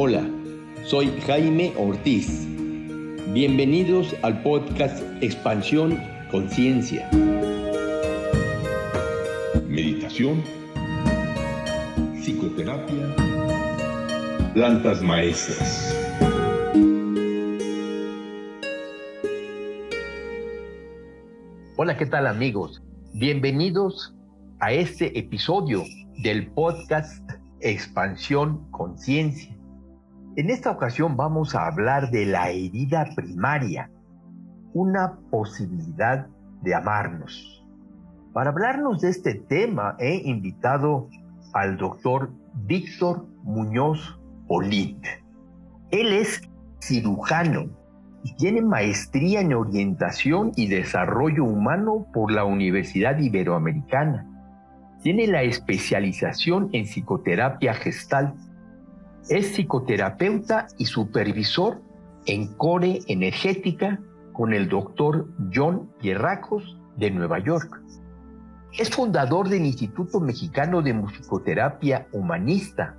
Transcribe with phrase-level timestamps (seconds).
[0.00, 0.24] Hola,
[0.84, 2.46] soy Jaime Ortiz.
[3.32, 7.10] Bienvenidos al podcast Expansión Conciencia.
[9.66, 10.40] Meditación,
[12.14, 13.12] psicoterapia,
[14.54, 15.92] plantas maestras.
[21.74, 22.80] Hola, ¿qué tal amigos?
[23.14, 24.14] Bienvenidos
[24.60, 25.82] a este episodio
[26.18, 29.57] del podcast Expansión Conciencia.
[30.38, 33.90] En esta ocasión vamos a hablar de la herida primaria,
[34.72, 36.28] una posibilidad
[36.62, 37.66] de amarnos.
[38.32, 41.08] Para hablarnos de este tema he invitado
[41.54, 45.04] al doctor Víctor Muñoz Olit.
[45.90, 46.40] Él es
[46.80, 47.70] cirujano
[48.22, 54.24] y tiene maestría en orientación y desarrollo humano por la Universidad Iberoamericana.
[55.02, 58.34] Tiene la especialización en psicoterapia gestal.
[59.28, 61.82] Es psicoterapeuta y supervisor
[62.24, 64.00] en core energética
[64.32, 67.78] con el doctor John Guerracos de Nueva York.
[68.78, 72.96] Es fundador del Instituto Mexicano de Musicoterapia Humanista,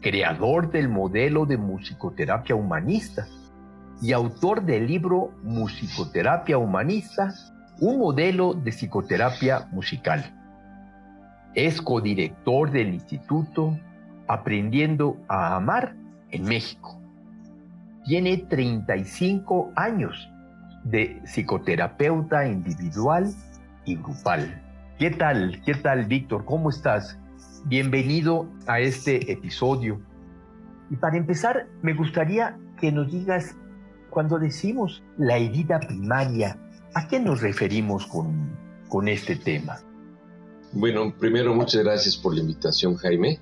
[0.00, 3.26] creador del modelo de musicoterapia humanista
[4.00, 7.34] y autor del libro Musicoterapia Humanista,
[7.78, 10.24] un modelo de psicoterapia musical.
[11.54, 13.78] Es codirector del Instituto
[14.32, 15.94] Aprendiendo a Amar
[16.30, 16.98] en México.
[18.06, 20.26] Tiene 35 años
[20.84, 23.30] de psicoterapeuta individual
[23.84, 24.62] y grupal.
[24.98, 25.60] ¿Qué tal?
[25.66, 26.46] ¿Qué tal, Víctor?
[26.46, 27.18] ¿Cómo estás?
[27.66, 30.00] Bienvenido a este episodio.
[30.88, 33.54] Y para empezar, me gustaría que nos digas,
[34.08, 36.56] cuando decimos la herida primaria,
[36.94, 38.56] ¿a qué nos referimos con,
[38.88, 39.76] con este tema?
[40.72, 43.38] Bueno, primero muchas gracias por la invitación, Jaime.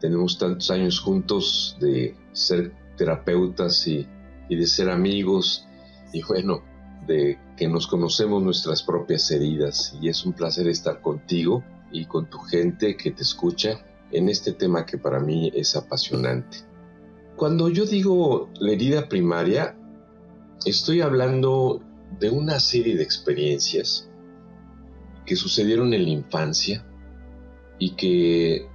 [0.00, 4.06] Tenemos tantos años juntos de ser terapeutas y,
[4.48, 5.64] de ser amigos
[6.12, 6.64] y bueno,
[7.06, 11.62] de que nos conocemos nuestras propias heridas y es un placer estar contigo
[11.92, 16.58] y con tu gente que te escucha en este tema que para mí es apasionante.
[17.36, 19.76] Cuando yo digo la herida primaria,
[20.64, 21.80] estoy hablando
[22.18, 24.10] de una serie de experiencias
[25.24, 26.84] que sucedieron en la infancia
[27.78, 28.68] y que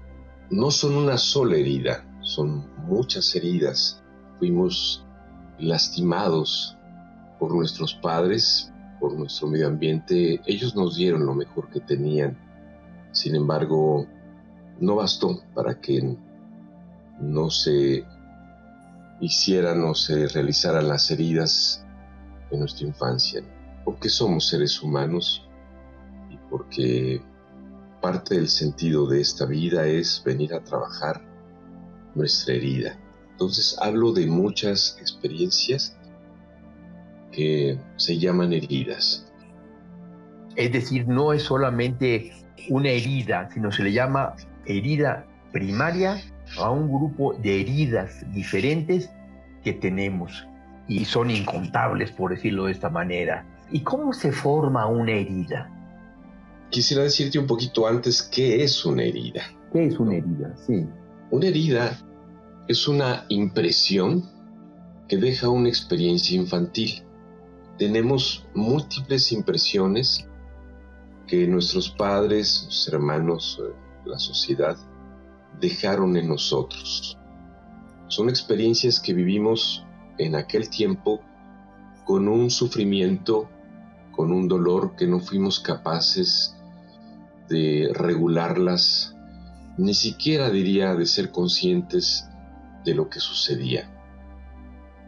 [0.49, 4.01] no son una sola herida, son muchas heridas.
[4.39, 5.05] Fuimos
[5.59, 6.77] lastimados
[7.39, 10.41] por nuestros padres, por nuestro medio ambiente.
[10.45, 12.37] Ellos nos dieron lo mejor que tenían
[13.15, 14.05] sin embargo,
[14.81, 16.17] no bastó para que
[17.21, 18.03] no se
[19.21, 21.85] hicieran o se realizaran las heridas
[22.51, 23.41] de nuestra infancia,
[23.85, 25.47] porque somos seres humanos
[26.29, 27.21] y porque
[28.05, 31.19] parte del sentido de esta vida es venir a trabajar
[32.13, 32.95] nuestra herida.
[33.31, 35.97] Entonces hablo de muchas experiencias
[37.31, 39.33] que se llaman heridas.
[40.55, 42.31] Es decir, no es solamente
[42.69, 44.35] una herida, sino se le llama
[44.67, 46.21] herida primaria
[46.59, 49.09] a un grupo de heridas diferentes
[49.63, 50.47] que tenemos
[50.87, 53.47] y son incontables, por decirlo de esta manera.
[53.71, 55.74] ¿Y cómo se forma una herida?
[56.75, 59.43] Quisiera decirte un poquito antes qué es una herida.
[59.71, 60.57] ¿Qué es una herida?
[60.57, 60.85] Sí.
[61.31, 61.97] Una herida
[62.67, 64.29] es una impresión
[65.07, 67.01] que deja una experiencia infantil.
[67.77, 70.27] Tenemos múltiples impresiones
[71.27, 74.75] que nuestros padres, nuestros hermanos, eh, la sociedad,
[75.61, 77.17] dejaron en nosotros.
[78.09, 79.85] Son experiencias que vivimos
[80.17, 81.21] en aquel tiempo
[82.03, 83.47] con un sufrimiento,
[84.11, 86.54] con un dolor que no fuimos capaces
[87.49, 89.15] de regularlas,
[89.77, 92.27] ni siquiera diría de ser conscientes
[92.83, 93.91] de lo que sucedía.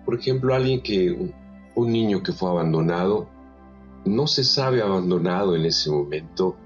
[0.06, 1.34] Por ejemplo, alguien que,
[1.76, 3.30] un niño que fue abandonado,
[4.06, 6.58] no se sabe abandonado en ese momento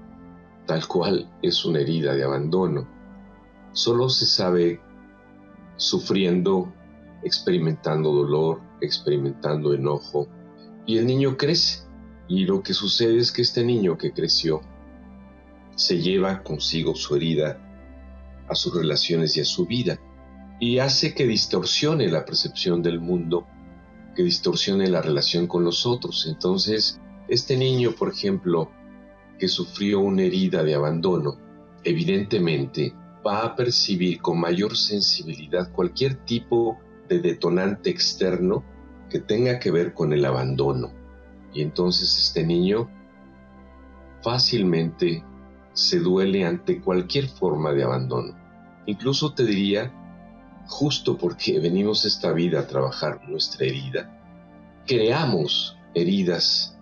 [0.66, 2.86] tal cual es una herida de abandono.
[3.72, 4.80] Solo se sabe
[5.76, 6.72] sufriendo,
[7.22, 10.28] experimentando dolor, experimentando enojo.
[10.86, 11.82] Y el niño crece.
[12.28, 14.60] Y lo que sucede es que este niño que creció
[15.82, 17.58] se lleva consigo su herida
[18.48, 19.98] a sus relaciones y a su vida.
[20.60, 23.46] Y hace que distorsione la percepción del mundo,
[24.14, 26.26] que distorsione la relación con los otros.
[26.28, 28.70] Entonces, este niño, por ejemplo,
[29.38, 31.36] que sufrió una herida de abandono,
[31.82, 32.94] evidentemente
[33.26, 36.78] va a percibir con mayor sensibilidad cualquier tipo
[37.08, 38.64] de detonante externo
[39.10, 40.92] que tenga que ver con el abandono.
[41.52, 42.88] Y entonces este niño
[44.22, 45.24] fácilmente
[45.74, 48.34] se duele ante cualquier forma de abandono.
[48.86, 49.92] Incluso te diría
[50.66, 56.78] justo porque venimos esta vida a trabajar nuestra herida, creamos heridas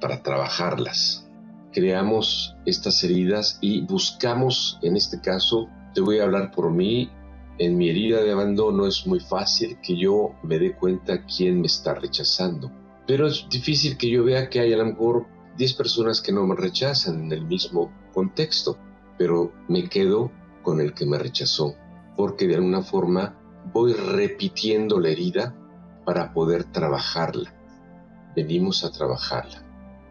[0.00, 1.28] para trabajarlas.
[1.72, 7.10] Creamos estas heridas y buscamos, en este caso, te voy a hablar por mí,
[7.58, 11.68] en mi herida de abandono es muy fácil que yo me dé cuenta quién me
[11.68, 12.70] está rechazando.
[13.06, 16.46] Pero es difícil que yo vea que hay a lo mejor 10 personas que no
[16.46, 18.78] me rechazan en el mismo contexto,
[19.18, 20.30] pero me quedo
[20.62, 21.74] con el que me rechazó,
[22.16, 23.36] porque de alguna forma
[23.72, 25.54] voy repitiendo la herida
[26.04, 27.54] para poder trabajarla.
[28.34, 29.62] Venimos a trabajarla.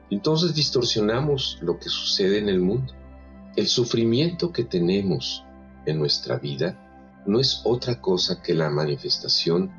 [0.10, 2.94] Entonces distorsionamos lo que sucede en el mundo.
[3.56, 5.44] El sufrimiento que tenemos
[5.86, 9.72] en nuestra vida no es otra cosa que la manifestación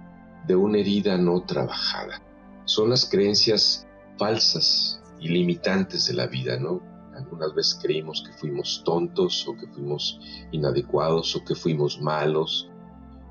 [0.46, 2.20] de una herida no trabajada.
[2.64, 3.86] Son las creencias
[4.18, 6.80] falsas y limitantes de la vida, ¿no?
[7.14, 10.18] Algunas veces creímos que fuimos tontos o que fuimos
[10.50, 12.68] inadecuados o que fuimos malos.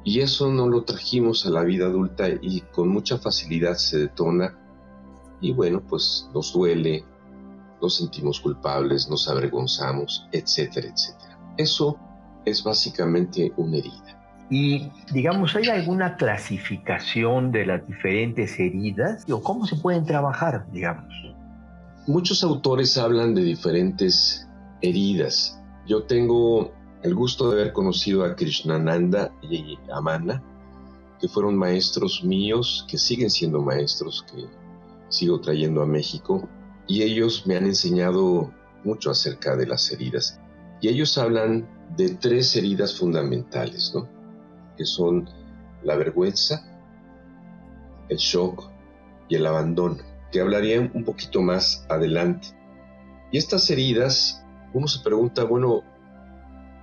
[0.04, 4.58] Y eso no lo trajimos a la vida adulta y con mucha facilidad se detona.
[5.42, 7.04] Y bueno, pues nos duele,
[7.82, 11.38] nos sentimos culpables, nos avergonzamos, etcétera, etcétera.
[11.58, 11.98] Eso
[12.46, 14.22] es básicamente una herida.
[14.50, 19.26] Y digamos, ¿hay alguna clasificación de las diferentes heridas?
[19.32, 21.31] ¿O cómo se pueden trabajar, digamos?
[22.12, 24.46] Muchos autores hablan de diferentes
[24.82, 25.58] heridas.
[25.88, 26.74] Yo tengo
[27.04, 30.44] el gusto de haber conocido a Krishnananda y Amana,
[31.22, 34.46] que fueron maestros míos, que siguen siendo maestros, que
[35.08, 36.50] sigo trayendo a México,
[36.86, 38.52] y ellos me han enseñado
[38.84, 40.38] mucho acerca de las heridas.
[40.82, 41.66] Y ellos hablan
[41.96, 44.10] de tres heridas fundamentales, ¿no?
[44.76, 45.30] Que son
[45.82, 46.62] la vergüenza,
[48.10, 48.70] el shock
[49.30, 52.50] y el abandono, que hablaría un poquito más adelante.
[53.32, 54.44] Y estas heridas,
[54.74, 55.84] uno se pregunta, bueno,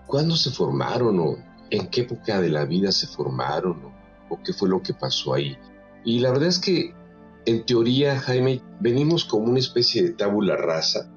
[0.07, 1.37] ¿cuándo se formaron o
[1.71, 5.35] en qué época de la vida se formaron o, o qué fue lo que pasó
[5.35, 5.57] ahí?
[6.05, 6.95] Y la verdad es que
[7.47, 11.11] en teoría, Jaime, venimos como una especie de tabula rasa.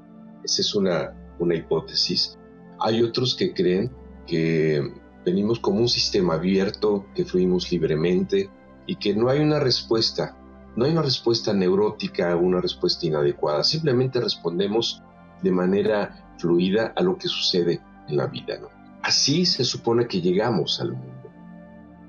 [0.44, 2.38] Esa es una, una hipótesis
[2.82, 3.92] hay otros que creen
[4.26, 4.82] que
[5.24, 8.50] venimos como un sistema abierto, que fluimos libremente
[8.88, 10.36] y que no hay una respuesta,
[10.76, 15.04] no hay una respuesta neurótica, una respuesta inadecuada, simplemente respondemos
[15.42, 18.60] de manera fluida a lo que sucede en la vida.
[19.02, 21.30] Así se supone que llegamos al mundo,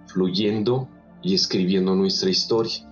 [0.06, 0.88] fluyendo
[1.22, 2.88] y escribiendo nuestra historia.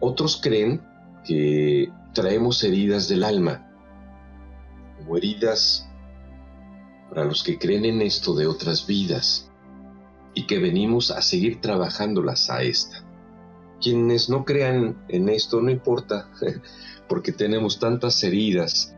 [0.00, 0.82] Otros creen
[1.24, 3.70] que traemos heridas del alma,
[4.98, 5.88] como heridas
[7.08, 9.50] para los que creen en esto de otras vidas
[10.34, 13.07] y que venimos a seguir trabajándolas a esta.
[13.80, 16.30] Quienes no crean en esto no importa,
[17.08, 18.94] porque tenemos tantas heridas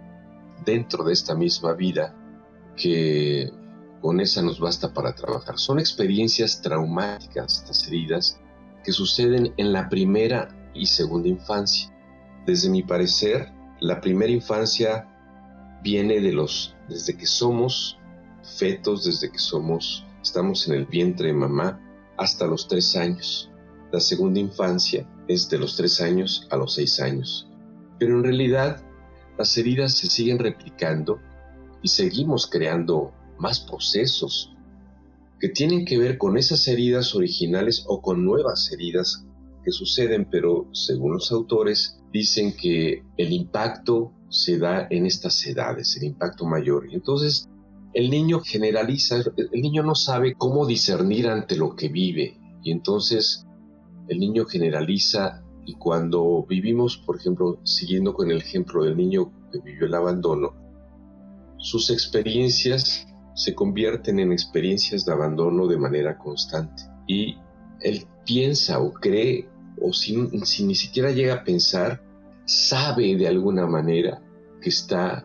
[0.65, 2.15] dentro de esta misma vida
[2.77, 3.51] que
[4.01, 5.59] con esa nos basta para trabajar.
[5.59, 8.41] Son experiencias traumáticas estas heridas
[8.85, 11.93] que suceden en la primera y segunda infancia.
[12.47, 15.07] Desde mi parecer, la primera infancia
[15.83, 18.01] viene de los desde que somos
[18.43, 21.81] fetos desde que somos, estamos en el vientre de mamá
[22.17, 23.50] hasta los tres años.
[23.93, 27.49] La segunda infancia es de los tres años a los seis años.
[27.99, 28.83] Pero en realidad
[29.37, 31.19] las heridas se siguen replicando
[31.83, 34.55] y seguimos creando más procesos
[35.41, 39.25] que tienen que ver con esas heridas originales o con nuevas heridas
[39.65, 45.97] que suceden, pero según los autores dicen que el impacto se da en estas edades,
[45.97, 46.87] el impacto mayor.
[46.91, 47.49] Y entonces
[47.95, 53.47] el niño generaliza, el niño no sabe cómo discernir ante lo que vive y entonces
[54.11, 59.61] el niño generaliza y cuando vivimos, por ejemplo, siguiendo con el ejemplo del niño que
[59.61, 60.53] vivió el abandono,
[61.59, 66.83] sus experiencias se convierten en experiencias de abandono de manera constante.
[67.07, 67.37] Y
[67.83, 69.49] él piensa o cree
[69.81, 72.03] o si, si ni siquiera llega a pensar,
[72.47, 74.21] sabe de alguna manera
[74.61, 75.25] que está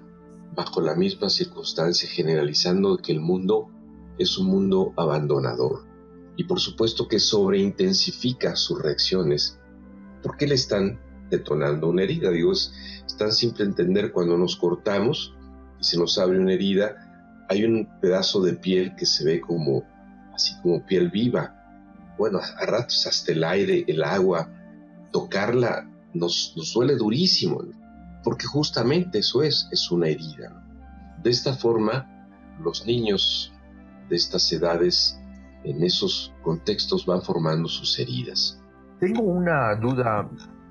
[0.56, 3.72] bajo la misma circunstancia generalizando que el mundo
[4.20, 5.95] es un mundo abandonador
[6.38, 9.60] y por supuesto que sobreintensifica sus reacciones
[10.22, 11.00] porque le están
[11.30, 12.32] detonando una herida.
[12.32, 12.74] Digo, es,
[13.18, 15.34] tan simple entender cuando nos cortamos
[15.80, 19.84] y se nos abre una herida, hay un pedazo de piel que se ve como
[20.34, 21.56] así como piel viva.
[22.18, 24.50] Bueno, a ratos hasta el aire, el agua,
[25.12, 27.62] tocarla nos, nos durísimo
[28.24, 30.65] porque justamente eso es, es una herida.
[31.22, 32.27] De esta forma,
[32.60, 33.54] los niños
[34.10, 35.18] de estas edades
[35.65, 38.62] en esos contextos van formando sus heridas.
[39.00, 40.29] Tengo una duda,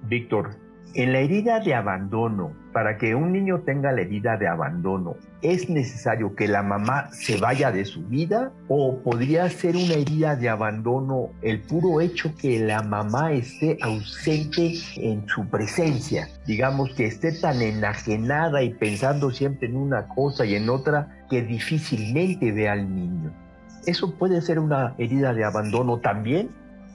[0.08, 0.56] Víctor.
[0.94, 5.68] En la herida de abandono, para que un niño tenga la herida de abandono, ¿es
[5.68, 8.52] necesario que la mamá se vaya de su vida?
[8.68, 14.74] ¿O podría ser una herida de abandono el puro hecho que la mamá esté ausente
[14.96, 16.28] en su presencia?
[16.46, 21.42] Digamos que esté tan enajenada y pensando siempre en una cosa y en otra que
[21.42, 23.43] difícilmente ve al niño.
[23.86, 26.50] ¿Eso puede ser una herida de abandono también?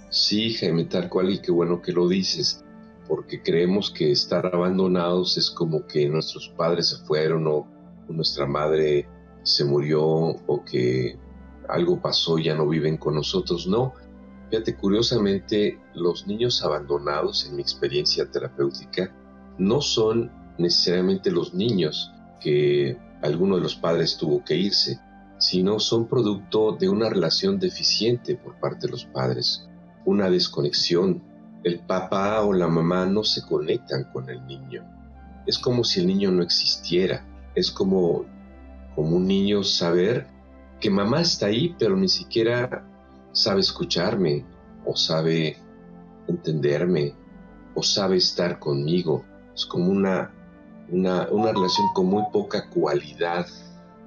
[0.09, 2.63] Sí, Jaime, tal cual, y qué bueno que lo dices
[3.09, 7.67] porque creemos que estar abandonados es como que nuestros padres se fueron o
[8.07, 9.09] nuestra madre
[9.41, 11.17] se murió o que
[11.67, 13.65] algo pasó y ya no viven con nosotros.
[13.67, 13.93] No,
[14.49, 19.11] fíjate, curiosamente los niños abandonados en mi experiencia terapéutica
[19.57, 24.99] no son necesariamente los niños que alguno de los padres tuvo que irse,
[25.39, 29.67] sino son producto de una relación deficiente por parte de los padres,
[30.05, 31.23] una desconexión
[31.63, 34.83] el papá o la mamá no se conectan con el niño.
[35.45, 37.25] Es como si el niño no existiera.
[37.55, 38.25] Es como,
[38.95, 40.27] como un niño saber
[40.79, 42.85] que mamá está ahí, pero ni siquiera
[43.33, 44.45] sabe escucharme
[44.85, 45.57] o sabe
[46.27, 47.13] entenderme
[47.75, 49.25] o sabe estar conmigo.
[49.53, 50.31] Es como una,
[50.89, 53.45] una, una relación con muy poca cualidad.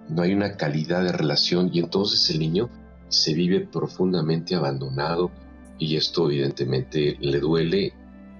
[0.08, 2.68] No hay una calidad de relación y entonces el niño
[3.08, 5.30] se vive profundamente abandonado,
[5.78, 7.92] y esto evidentemente le duele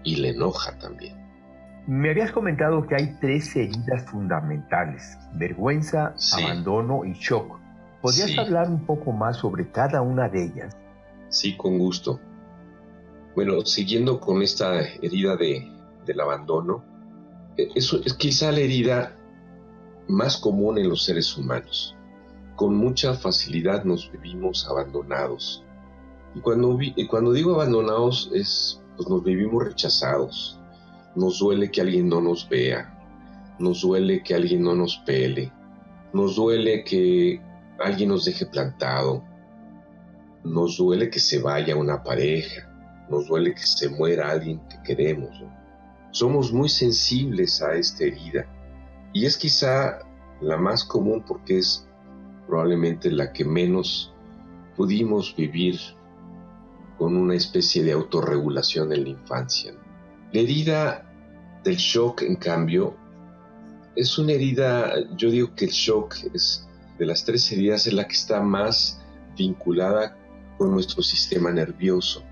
[0.05, 1.17] y le enoja también.
[1.87, 7.59] Me habías comentado que hay tres heridas fundamentales, vergüenza, abandono y shock.
[8.01, 10.77] ¿Podrías hablar un poco más sobre cada una de ellas?
[11.29, 12.21] Sí, con gusto.
[13.35, 15.69] Bueno, siguiendo con esta herida de,
[16.07, 16.85] del abandono,
[17.57, 19.17] e, eso es quizá la herida
[20.13, 21.97] más común en los seres humanos.
[22.57, 25.65] Con mucha facilidad nos vivimos abandonados,
[26.35, 26.79] y cuando,
[27.09, 30.59] cuando digo abandonados es, pues nos vivimos rechazados.
[31.15, 33.55] Nos duele que alguien no nos vea.
[33.59, 35.53] Nos duele que alguien no nos pele.
[36.13, 37.41] Nos duele que
[37.79, 39.25] alguien nos deje plantado.
[40.43, 42.69] Nos duele que se vaya una pareja.
[43.11, 45.31] Nos duele que se muera alguien que queremos.
[46.13, 48.47] Somos muy sensibles a esta herida.
[49.13, 50.01] Y es quizá
[50.41, 51.87] la más común porque es
[52.47, 54.13] probablemente la que menos
[54.77, 55.79] pudimos vivir
[56.99, 59.75] con una especie de autorregulación en la infancia.
[60.33, 61.11] La herida
[61.65, 62.97] del shock, en cambio,
[63.97, 66.67] es una herida, yo digo que el shock es
[66.99, 69.01] de las tres heridas es la que está más
[69.37, 70.17] vinculada
[70.57, 72.23] con nuestro sistema nervioso,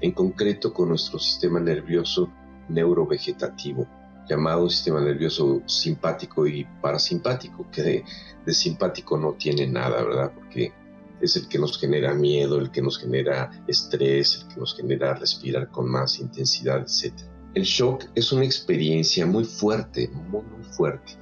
[0.00, 2.30] en concreto con nuestro sistema nervioso
[2.68, 3.86] neurovegetativo,
[4.28, 8.04] llamado sistema nervioso simpático y parasimpático, que de,
[8.52, 10.32] simpático no tiene nada, ¿verdad?
[10.34, 10.72] Porque
[11.20, 15.14] es el que nos genera miedo, el que nos genera estrés, el que nos genera
[15.14, 17.14] respirar con más intensidad, etc.
[17.54, 21.12] El shock es una experiencia muy fuerte, muy, muy fuerte.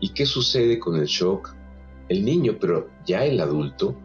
[0.00, 1.54] ¿Y qué sucede con el shock?
[2.08, 3.98] El niño, pero ya el adulto,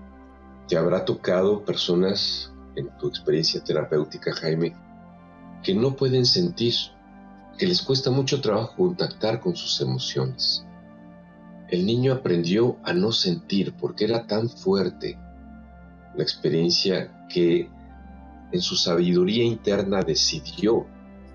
[0.68, 4.75] te habrá tocado personas en tu experiencia terapéutica, Jaime,
[5.63, 6.74] que no pueden sentir,
[7.58, 10.66] que les cuesta mucho trabajo contactar con sus emociones
[11.74, 15.18] el niño aprendió a no sentir porque era tan fuerte
[16.16, 17.68] la experiencia que
[18.52, 20.86] en su sabiduría interna decidió,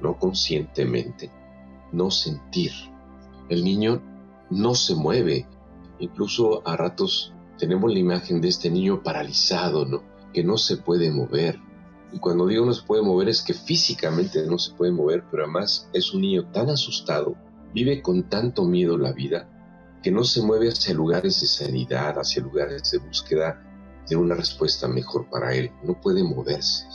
[0.00, 1.32] no conscientemente,
[1.90, 2.70] no sentir.
[3.48, 4.00] El niño
[4.50, 5.48] no se mueve.
[5.98, 10.04] Incluso a ratos tenemos la imagen de este niño paralizado, ¿no?
[10.32, 11.58] Que no se puede mover.
[12.12, 15.44] Y cuando digo no se puede mover es que físicamente no se puede mover, pero
[15.44, 17.36] además es un niño tan asustado,
[17.74, 19.48] vive con tanto miedo la vida,
[20.02, 23.62] que no se mueve hacia lugares de sanidad, hacia lugares de búsqueda
[24.08, 25.70] de una respuesta mejor para él.
[25.82, 26.86] No puede moverse.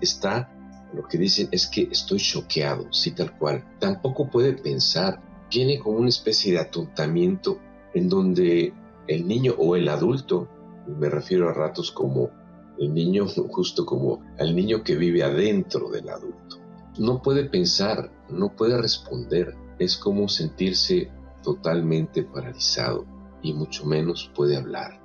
[0.00, 0.50] Está,
[0.92, 3.64] lo que dicen es que estoy choqueado, sí tal cual.
[3.78, 5.20] Tampoco puede pensar.
[5.48, 7.60] Tiene como una especie de atontamiento
[7.94, 8.72] en donde
[9.06, 10.48] el niño o el adulto,
[10.86, 12.30] me refiero a ratos como
[12.78, 16.58] el niño, justo como al niño que vive adentro del adulto.
[16.98, 19.54] No puede pensar, no puede responder.
[19.78, 21.10] Es como sentirse
[21.42, 23.06] totalmente paralizado
[23.42, 25.00] y mucho menos puede hablar.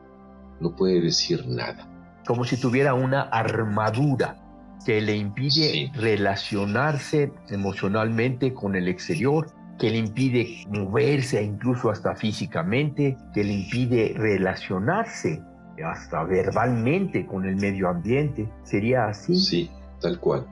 [0.60, 1.88] No puede decir nada.
[2.25, 4.38] Como si tuviera una armadura
[4.86, 9.48] que le impide relacionarse emocionalmente con el exterior,
[9.78, 15.44] que le impide moverse incluso hasta físicamente, que le impide relacionarse
[15.84, 18.50] hasta verbalmente con el medio ambiente.
[18.63, 19.36] ¿Sería así?
[19.36, 20.46] Sí, tal cual.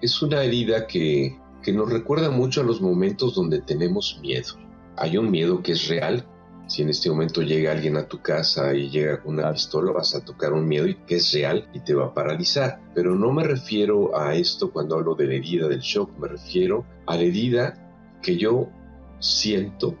[0.00, 4.54] Es una herida que, que nos recuerda mucho a los momentos donde tenemos miedo
[4.96, 6.24] hay un miedo que es real
[6.66, 10.14] Si en este momento llega alguien a tu casa y llega con una pistola, vas
[10.14, 12.80] a tocar un miedo que es real y te va a paralizar.
[12.94, 16.86] Pero no me refiero a esto cuando hablo de la herida del shock, me refiero
[17.06, 17.92] a la herida
[18.22, 18.70] que yo
[19.18, 19.94] siento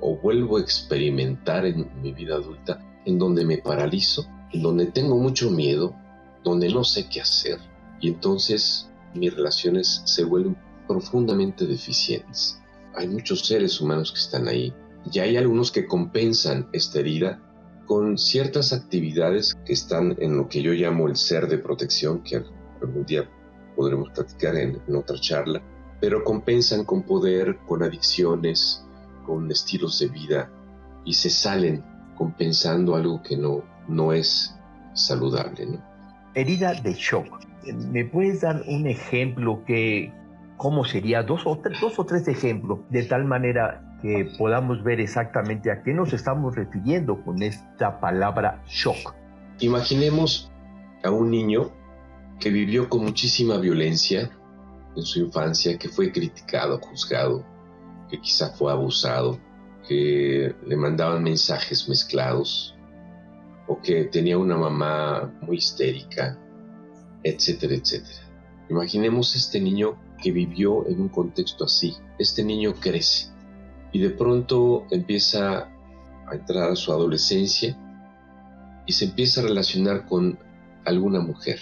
[0.00, 5.16] o vuelvo a experimentar en mi vida adulta, en donde me paralizo, en donde tengo
[5.16, 5.94] mucho miedo,
[6.42, 7.58] donde no sé qué hacer.
[8.00, 10.56] Y entonces mis relaciones se vuelven
[10.86, 12.60] profundamente deficientes.
[12.94, 14.72] Hay muchos seres humanos que están ahí
[15.10, 17.40] y hay algunos que compensan esta herida
[17.86, 22.42] con ciertas actividades que están en lo que yo llamo el ser de protección, que
[22.80, 23.28] algún día
[23.76, 25.62] podremos platicar en, otra charla,
[26.00, 28.84] pero compensan con poder, con adicciones,
[29.26, 30.50] con estilos de vida
[31.04, 31.84] y se salen
[32.14, 34.54] compensando algo que no, no es
[34.94, 35.66] saludable.
[35.66, 35.78] ¿no?
[36.34, 37.26] Herida de shock.
[37.90, 40.12] ¿Me puedes dar un ejemplo que,
[40.56, 41.22] cómo sería?
[41.22, 45.82] Dos o, tres, dos o tres ejemplos, de tal manera que podamos ver exactamente a
[45.82, 49.14] qué nos estamos refiriendo con esta palabra shock.
[49.60, 50.50] Imaginemos
[51.02, 51.70] a un niño
[52.38, 54.30] que vivió con muchísima violencia
[54.96, 57.44] en su infancia, que fue criticado, juzgado,
[58.10, 59.38] que quizá fue abusado,
[59.88, 62.74] que le mandaban mensajes mezclados,
[63.66, 66.38] o que tenía una mamá muy histérica,
[67.22, 68.20] etcétera, etcétera.
[68.68, 71.94] Imaginemos este niño que vivió en un contexto así.
[72.18, 73.28] Este niño crece
[73.92, 75.68] y de pronto empieza
[76.26, 77.78] a entrar a su adolescencia
[78.86, 80.38] y se empieza a relacionar con
[80.84, 81.58] alguna mujer.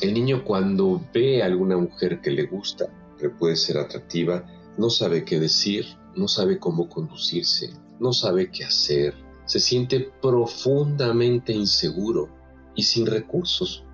[0.00, 2.86] El niño cuando ve a alguna mujer que le gusta,
[3.18, 4.44] que puede ser atractiva,
[4.76, 9.14] no sabe qué decir, no sabe cómo conducirse, no sabe qué hacer,
[9.46, 12.28] se siente profundamente inseguro
[12.74, 13.84] y sin recursos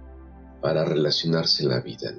[0.60, 2.12] para relacionarse en la vida.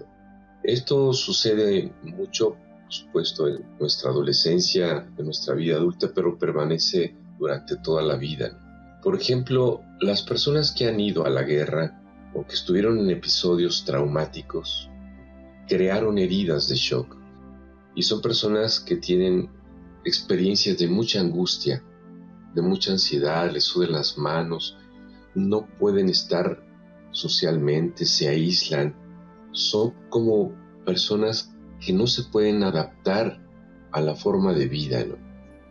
[0.63, 2.58] Esto sucede mucho
[2.91, 9.00] supuesto, en nuestra adolescencia, en nuestra vida adulta, pero permanece durante toda la vida.
[9.01, 12.01] Por ejemplo, las personas que han ido a la guerra
[12.36, 14.89] o que estuvieron en episodios traumáticos
[15.67, 17.17] crearon heridas de shock
[17.96, 19.50] y son personas que tienen
[20.03, 21.84] experiencias de mucha angustia,
[22.53, 24.77] de mucha ansiedad, les sudan las manos,
[25.36, 26.63] no pueden estar
[27.12, 28.96] socialmente, se aíslan,
[29.51, 30.53] son como
[30.85, 33.42] personas que no se pueden adaptar
[33.92, 35.05] a la forma de vida.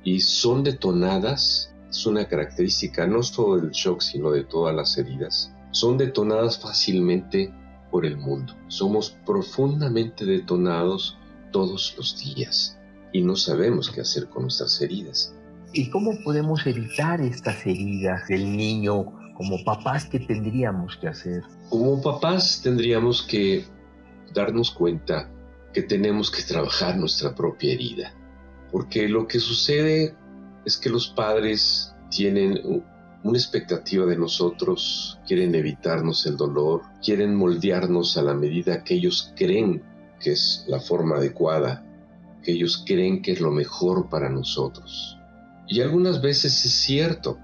[0.02, 5.52] Y son detonadas, es una característica no solo del shock, sino de todas las heridas,
[5.72, 7.52] son detonadas fácilmente
[7.90, 8.54] por el mundo.
[8.68, 11.16] Somos profundamente detonados
[11.52, 12.79] todos los días
[13.12, 15.34] y no sabemos qué hacer con nuestras heridas.
[15.72, 19.04] ¿Y cómo podemos evitar estas heridas del niño
[19.36, 21.42] como papás que tendríamos que hacer?
[21.68, 23.64] Como papás tendríamos que
[24.34, 25.30] darnos cuenta
[25.72, 28.12] que tenemos que trabajar nuestra propia herida.
[28.72, 30.14] Porque lo que sucede
[30.64, 32.84] es que los padres tienen
[33.22, 39.32] una expectativa de nosotros, quieren evitarnos el dolor, quieren moldearnos a la medida que ellos
[39.36, 39.82] creen
[40.20, 41.84] que es la forma adecuada,
[42.42, 45.18] que ellos creen que es lo mejor para nosotros.
[45.66, 47.38] Y algunas veces es cierto,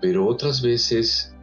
[0.00, 1.34] pero otras veces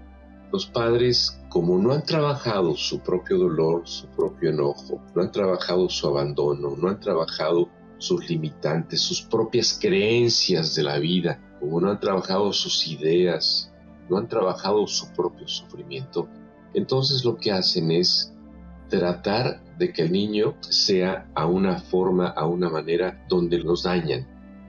[0.52, 5.90] los padres como no han trabajado su propio dolor, su propio enojo, no han trabajado
[5.90, 11.92] su abandono, no han trabajado sus limitantes, sus propias creencias de la vida, como no
[11.92, 13.72] han trabajado sus ideas,
[14.10, 16.28] no han trabajado su propio sufrimiento,
[16.74, 18.33] entonces lo que hacen es
[18.90, 24.28] tratar de que el niño sea a una forma, a una manera donde los dañan.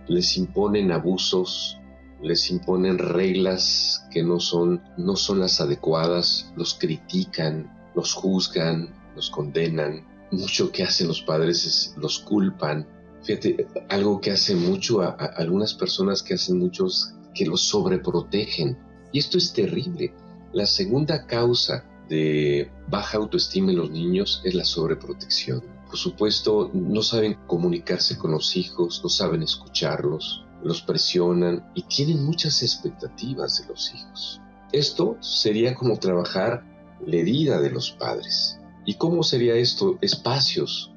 [0.09, 1.79] Les imponen abusos,
[2.22, 9.31] les imponen reglas que no son, no son las adecuadas, los critican, los juzgan, los
[9.31, 10.07] condenan.
[10.31, 12.87] Mucho que hacen los padres es los culpan.
[13.22, 18.77] Fíjate, algo que hace mucho a, a algunas personas que hacen muchos que los sobreprotegen.
[19.12, 20.12] Y esto es terrible.
[20.53, 25.62] La segunda causa de baja autoestima en los niños es la sobreprotección.
[25.87, 32.25] Por supuesto, no saben comunicarse con los hijos, no saben escucharlos, los presionan y tienen
[32.25, 34.40] muchas expectativas de los hijos.
[34.73, 36.64] Esto sería como trabajar
[37.07, 38.59] la herida de los padres.
[38.87, 39.99] ¿Y cómo sería esto?
[40.01, 40.90] Espacios,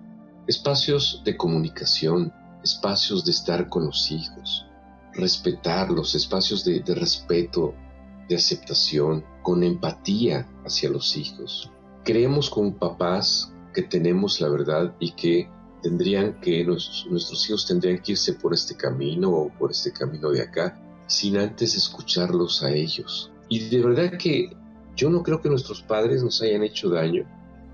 [0.48, 4.66] espacios de comunicación, espacios de estar con los hijos,
[5.14, 7.76] respetarlos, espacios de, de respeto,
[8.28, 11.72] de aceptación, con empatía hacia los hijos.
[12.04, 15.50] Creemos como papás que tenemos la verdad y que
[15.82, 20.42] tendrían que, nuestros, hijos tendrían que irse por este camino o por este camino de
[20.42, 23.32] acá, sin antes escucharlos a ellos.
[23.50, 24.56] Y de verdad que
[24.96, 27.26] yo no creo que nuestros padres nos hayan hecho daño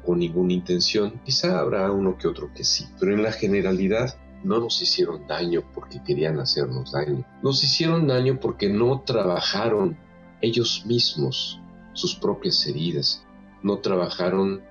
[0.06, 1.22] con ninguna intención.
[1.26, 5.64] Quizá habrá uno que otro que sí, pero en la generalidad no nos hicieron daño
[5.74, 7.26] porque querían hacernos daño.
[7.42, 9.98] Nos hicieron daño porque no trabajaron
[10.44, 11.60] ellos mismos
[11.94, 13.26] sus propias heridas,
[13.64, 14.62] no trabajaron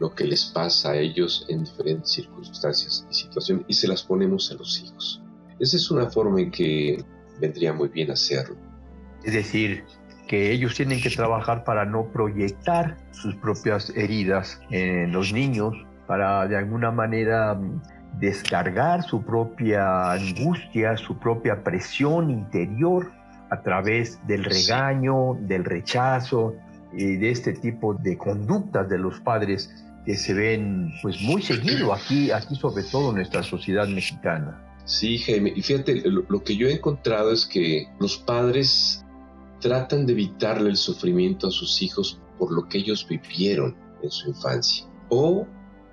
[0.00, 4.50] lo que les pasa a ellos en diferentes circunstancias y situaciones y se las ponemos
[4.50, 5.22] a los hijos.
[5.60, 7.04] Esa es una forma en que
[7.40, 8.56] vendría muy bien hacerlo.
[9.22, 9.84] Es decir,
[10.28, 15.74] que ellos tienen que trabajar para no proyectar sus propias heridas en los niños,
[16.06, 17.82] para de alguna manera mm,
[18.20, 23.12] descargar su propia angustia, su propia presión interior
[23.50, 26.54] a través del regaño, del rechazo
[26.92, 29.70] y de este tipo de conductas de los padres
[30.04, 34.64] que se ven pues muy seguido aquí, aquí sobre todo en nuestra sociedad mexicana.
[34.84, 39.04] Sí, Jaime, y fíjate, lo, que yo he encontrado es que los padres
[39.60, 44.30] tratan de evitarle el sufrimiento a sus hijos por lo que ellos vivieron en su
[44.30, 44.86] infancia.
[45.10, 45.46] O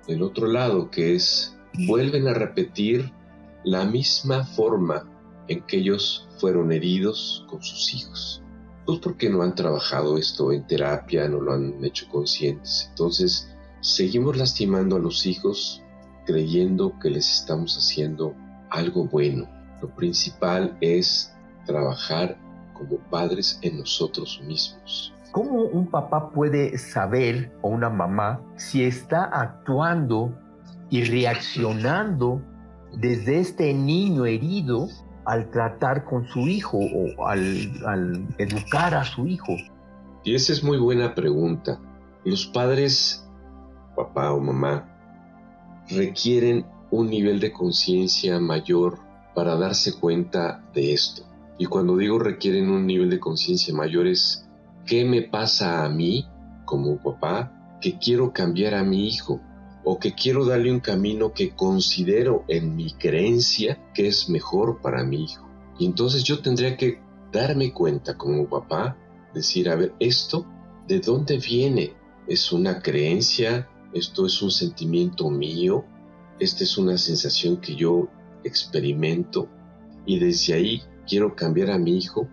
[0.08, 3.12] el otro lado, que es, vuelven a repetir
[3.64, 5.04] la misma forma
[5.48, 8.42] en que ellos fueron heridos con sus hijos.
[8.84, 12.86] Pues porque no han trabajado esto en terapia, no lo han hecho conscientes.
[12.90, 13.48] Entonces,
[13.80, 15.82] seguimos lastimando a los hijos
[16.24, 18.34] creyendo que les estamos haciendo
[18.70, 19.48] algo bueno.
[19.80, 21.32] Lo principal es
[21.64, 22.38] trabajar
[22.74, 25.12] como padres en nosotros mismos.
[25.32, 30.32] ¿Cómo un papá puede saber o una mamá si está actuando
[30.90, 32.40] y reaccionando
[32.96, 34.88] desde este niño herido
[35.26, 39.56] al tratar con su hijo o al, educar a su hijo?
[40.24, 41.80] Y esa es muy buena pregunta.
[42.24, 43.28] Los padres,
[43.94, 44.88] papá o mamá,
[45.88, 48.98] requieren un nivel de conciencia mayor
[49.34, 51.22] para darse cuenta de esto.
[51.58, 54.48] Y cuando digo requieren un nivel de conciencia mayor es
[54.84, 56.28] qué me pasa a mí
[56.64, 59.40] como papá que quiero cambiar a mi hijo
[59.88, 65.04] o que quiero darle un camino que considero en mi creencia que es mejor para
[65.04, 65.48] mi hijo.
[65.78, 67.00] Y entonces yo tendría que
[67.32, 68.98] darme cuenta como papá,
[69.32, 70.44] decir, a ver, esto,
[70.88, 71.94] ¿de dónde viene?
[72.26, 73.68] ¿Es una creencia?
[73.94, 75.84] ¿Esto es un sentimiento mío?
[76.38, 78.08] esta es una sensación que yo
[78.44, 79.48] experimento
[80.04, 82.28] y desde ahí quiero cambiar a mi hijo,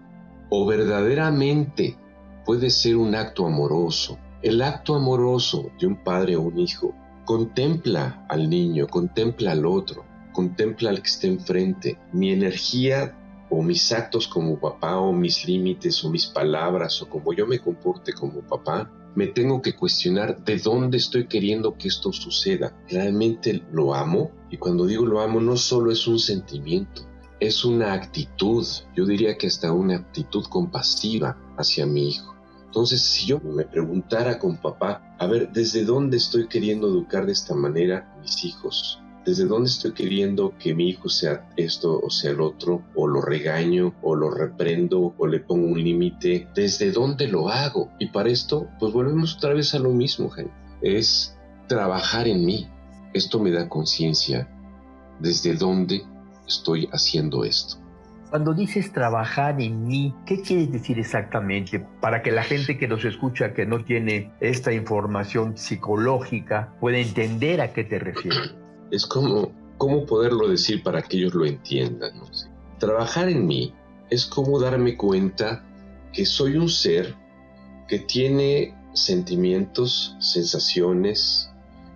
[0.49, 1.97] o verdaderamente
[2.45, 4.19] puede ser un acto amoroso.
[4.41, 6.93] El acto amoroso de un padre o un hijo
[7.25, 11.99] contempla al niño, contempla al otro, contempla al que está enfrente.
[12.11, 13.17] Mi energía
[13.49, 17.59] o mis actos como papá o mis límites o mis palabras o como yo me
[17.59, 22.75] comporte como papá me tengo que cuestionar de dónde estoy queriendo que esto suceda.
[22.89, 24.31] ¿Realmente lo amo?
[24.49, 27.03] Y cuando digo lo amo no solo es un sentimiento,
[27.39, 32.32] es una actitud, yo diría que hasta una actitud compasiva hacia mi hijo.
[32.73, 37.31] Entonces, si yo me preguntara con papá, a ver, ¿desde dónde estoy queriendo educar de
[37.31, 38.99] esta manera a mis hijos?
[39.23, 43.21] desde dónde estoy queriendo que mi hijo sea esto o sea el otro, o lo
[43.21, 47.91] regaño, o lo reprendo, o le pongo un límite, desde dónde lo hago.
[47.99, 50.51] Y para esto, pues volvemos otra vez a lo mismo, gente.
[50.81, 52.67] Es trabajar en mí.
[53.13, 54.49] Esto me da conciencia
[55.19, 56.03] desde dónde
[56.45, 57.82] estoy haciendo esto.
[58.33, 61.85] Cuando dices trabajar en mí, ¿qué quieres decir exactamente?
[62.01, 67.61] Para que la gente que nos escucha, que no tiene esta información psicológica, pueda entender
[67.61, 68.55] a qué te refieres
[68.91, 72.13] es como, cómo poderlo decir para que ellos lo entiendan.
[72.79, 73.71] Trabajar en mí
[74.09, 75.63] es como darme cuenta
[76.11, 77.13] que soy un ser
[77.87, 81.51] que tiene sentimientos, sensaciones,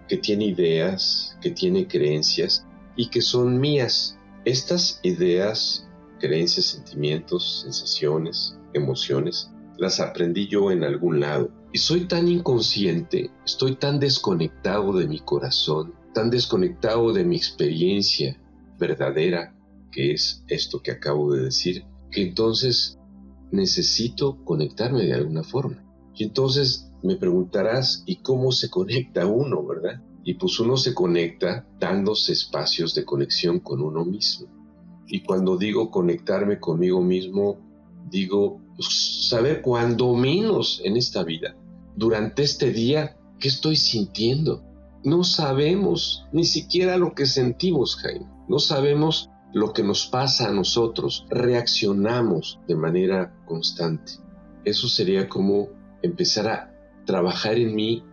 [0.08, 2.64] que tiene ideas, que tiene creencias
[2.96, 4.20] y que son mías.
[4.46, 5.87] Estas ideas,
[6.18, 11.52] creencias, sentimientos, sensaciones, emociones, las aprendí yo en algún lado.
[11.72, 18.40] Y soy tan inconsciente, estoy tan desconectado de mi corazón, tan desconectado de mi experiencia
[18.80, 19.56] verdadera,
[19.92, 22.98] que es esto que acabo de decir, que entonces
[23.52, 25.84] necesito conectarme de alguna forma.
[26.16, 30.02] Y entonces me preguntarás, ¿y cómo se conecta uno, verdad?
[30.24, 34.48] Y pues uno se conecta dándose espacios de conexión con uno mismo.
[35.08, 37.58] Y cuando digo conectarme conmigo mismo,
[38.10, 41.56] digo pues, saber cuando menos en esta vida,
[41.96, 44.64] durante este día, qué estoy sintiendo,
[45.04, 48.28] no sabemos ni siquiera lo que sentimos, Jaime.
[48.48, 51.26] No sabemos lo que nos pasa a nosotros.
[51.30, 54.14] Reaccionamos de manera constante.
[54.66, 55.70] Eso sería como
[56.02, 56.74] empezar a
[57.06, 58.04] trabajar en mí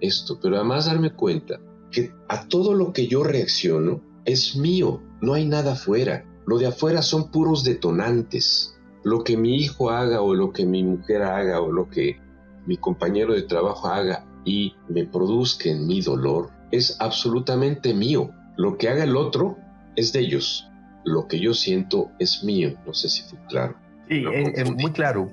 [0.00, 5.34] esto, pero además darme cuenta que a todo lo que yo reacciono es mío, no
[5.34, 6.24] hay nada afuera.
[6.46, 8.78] Lo de afuera son puros detonantes.
[9.02, 12.20] Lo que mi hijo haga o lo que mi mujer haga o lo que
[12.66, 18.30] mi compañero de trabajo haga y me produzca en mi dolor es absolutamente mío.
[18.56, 19.58] Lo que haga el otro
[19.96, 20.68] es de ellos.
[21.04, 22.74] Lo que yo siento es mío.
[22.86, 23.76] No sé si fue claro.
[24.08, 25.28] Sí, es, muy claro.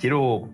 [0.00, 0.48] Quiero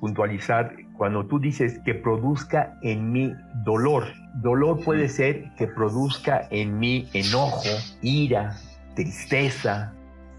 [0.00, 3.32] puntualizar cuando tú dices que produzca en mí
[3.64, 4.04] dolor.
[4.42, 7.62] Dolor puede ser que produzca en mí enojo,
[8.02, 8.56] ira,
[8.98, 9.94] tristeza,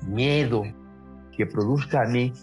[0.06, 0.64] miedo,
[1.38, 2.34] que produzca en mí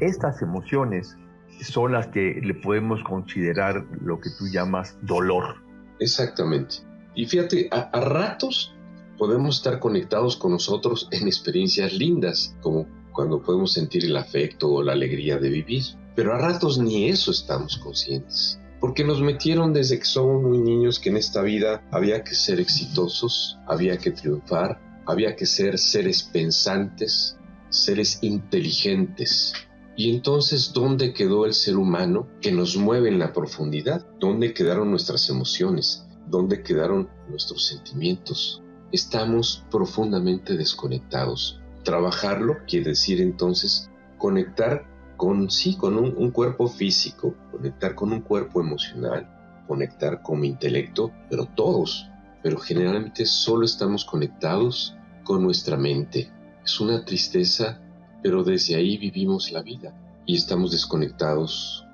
[0.00, 1.14] estas emociones
[1.60, 5.56] son las que le podemos considerar lo que tú llamas dolor.
[6.00, 6.76] Exactamente.
[7.14, 8.74] Y fíjate, a, ratos
[9.18, 14.82] podemos estar conectados con nosotros en experiencias lindas, como cuando podemos sentir el afecto o
[14.82, 15.82] la alegría de vivir.
[16.16, 18.58] Pero a ratos ni eso estamos conscientes.
[18.80, 22.58] Porque nos metieron desde que somos muy niños que en esta vida había que ser
[22.58, 27.38] exitosos, había que triunfar, había que ser seres pensantes,
[27.70, 29.54] seres inteligentes.
[29.96, 34.06] Y entonces, ¿dónde quedó el ser humano que nos mueve en la profundidad?
[34.20, 36.06] ¿Dónde quedaron nuestras emociones?
[36.26, 38.62] ¿Dónde quedaron nuestros sentimientos?
[38.92, 41.58] Estamos profundamente desconectados.
[41.84, 48.20] Trabajarlo quiere decir entonces conectar con sí, con un, un cuerpo físico, conectar con un
[48.20, 49.26] cuerpo emocional,
[49.66, 52.06] conectar con mi intelecto, pero todos,
[52.42, 54.94] pero generalmente solo estamos conectados
[55.36, 56.30] nuestra mente.
[56.64, 57.80] Es una tristeza
[58.22, 59.92] pero desde ahí vivimos la vida
[60.26, 61.86] y estamos desconectados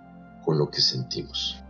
[0.45, 1.61] con lo que sentimos.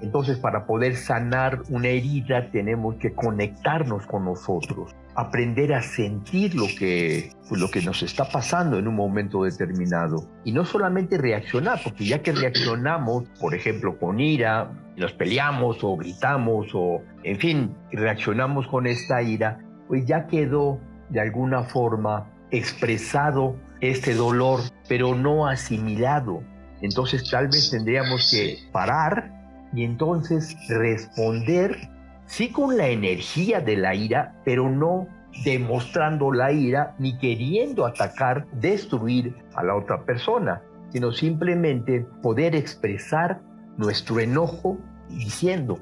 [0.00, 6.66] Entonces, para poder sanar una herida tenemos que conectarnos con nosotros, aprender a sentir lo
[6.66, 10.28] que, pues, lo que nos está pasando en un momento determinado.
[10.44, 15.96] Y no solamente reaccionar, porque ya que reaccionamos, por ejemplo, con ira, nos peleamos o
[15.96, 23.56] gritamos o, en fin, reaccionamos con esta ira, pues ya quedó de alguna forma expresado
[23.80, 26.42] este dolor, pero no asimilado.
[26.80, 29.32] Entonces tal vez tendríamos que parar
[29.72, 31.88] y entonces responder,
[32.26, 35.08] sí con la energía de la ira, pero no
[35.44, 43.40] demostrando la ira ni queriendo atacar, destruir a la otra persona, sino simplemente poder expresar
[43.76, 45.78] nuestro enojo diciendo,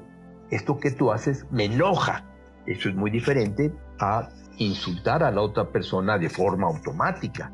[0.49, 2.25] esto que tú haces me enoja.
[2.65, 7.51] Eso es muy diferente a insultar a la otra persona de forma automática.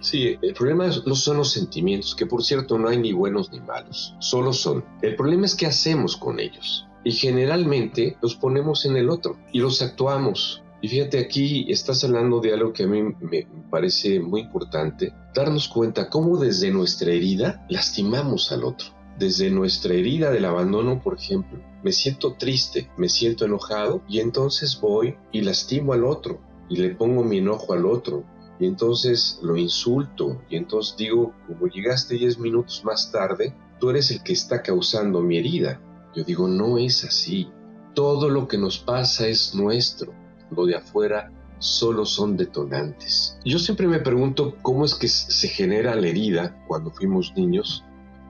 [0.00, 3.60] Sí, el problema no son los sentimientos, que por cierto no hay ni buenos ni
[3.60, 4.84] malos, solo son.
[5.02, 6.86] El problema es qué hacemos con ellos.
[7.02, 10.62] Y generalmente los ponemos en el otro y los actuamos.
[10.82, 15.68] Y fíjate, aquí estás hablando de algo que a mí me parece muy importante, darnos
[15.68, 18.95] cuenta cómo desde nuestra herida lastimamos al otro.
[19.18, 24.78] Desde nuestra herida del abandono, por ejemplo, me siento triste, me siento enojado y entonces
[24.80, 28.24] voy y lastimo al otro y le pongo mi enojo al otro
[28.58, 34.10] y entonces lo insulto y entonces digo, como llegaste 10 minutos más tarde, tú eres
[34.10, 35.80] el que está causando mi herida.
[36.14, 37.48] Yo digo, no es así.
[37.94, 40.12] Todo lo que nos pasa es nuestro.
[40.50, 43.38] Lo de afuera solo son detonantes.
[43.44, 47.84] Yo siempre me pregunto cómo es que se genera la herida cuando fuimos niños.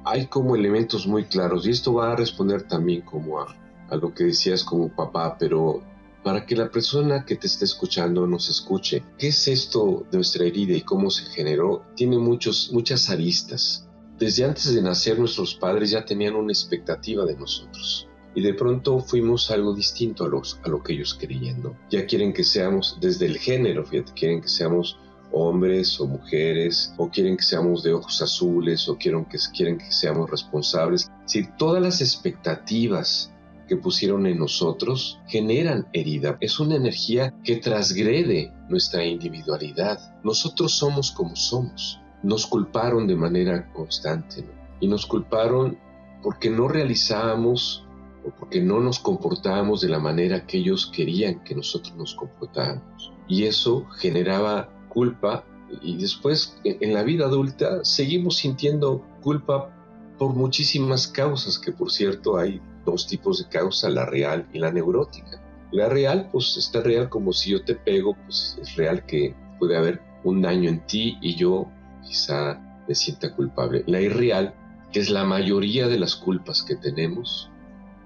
[0.08, 3.56] Hay como elementos muy claros y esto va a responder también como a,
[3.90, 5.82] a lo que decías como papá, pero
[6.22, 9.02] para que la persona que te esté escuchando nos escuche.
[9.18, 11.84] ¿Qué es esto de nuestra herida y cómo se generó?
[11.94, 13.88] Tiene muchos, muchas aristas.
[14.18, 18.08] Desde antes de nacer nuestros padres ya tenían una expectativa de nosotros.
[18.34, 21.62] Y de pronto fuimos algo distinto a, los, a lo que ellos querían.
[21.90, 24.98] Ya quieren que seamos desde el género, fíjate, quieren que seamos
[25.32, 29.90] hombres o mujeres, o quieren que seamos de ojos azules, o quieren que, quieren que
[29.90, 31.10] seamos responsables.
[31.26, 33.32] Si todas las expectativas
[33.66, 36.36] que pusieron en nosotros generan herida.
[36.40, 39.98] Es una energía que transgrede nuestra individualidad.
[40.22, 42.00] Nosotros somos como somos.
[42.22, 44.44] Nos culparon de manera constante
[44.80, 45.78] y nos culparon
[46.22, 47.84] porque no realizábamos
[48.24, 53.12] o porque no nos comportábamos de la manera que ellos querían que nosotros nos comportáramos.
[53.28, 55.44] Y eso generaba culpa
[55.82, 59.70] y después en la vida adulta seguimos sintiendo culpa
[60.18, 64.72] por muchísimas causas que por cierto hay dos tipos de causa, la real y la
[64.72, 65.42] neurótica.
[65.72, 69.76] La real, pues está real como si yo te pego, pues es real que puede
[69.76, 71.66] haber un daño en ti y yo
[72.06, 73.82] quizá me sienta culpable.
[73.86, 74.54] La irreal,
[74.92, 77.50] que es la mayoría de las culpas que tenemos,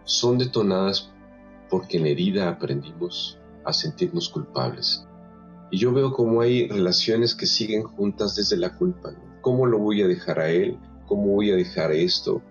[0.04, 1.10] son detonadas
[1.68, 5.06] porque en herida aprendimos a sentirnos culpables.
[5.70, 9.10] Y yo veo cómo hay relaciones que siguen juntas desde la culpa.
[9.40, 10.78] ¿Cómo lo voy a dejar a él?
[11.06, 12.42] ¿Cómo voy a dejar esto?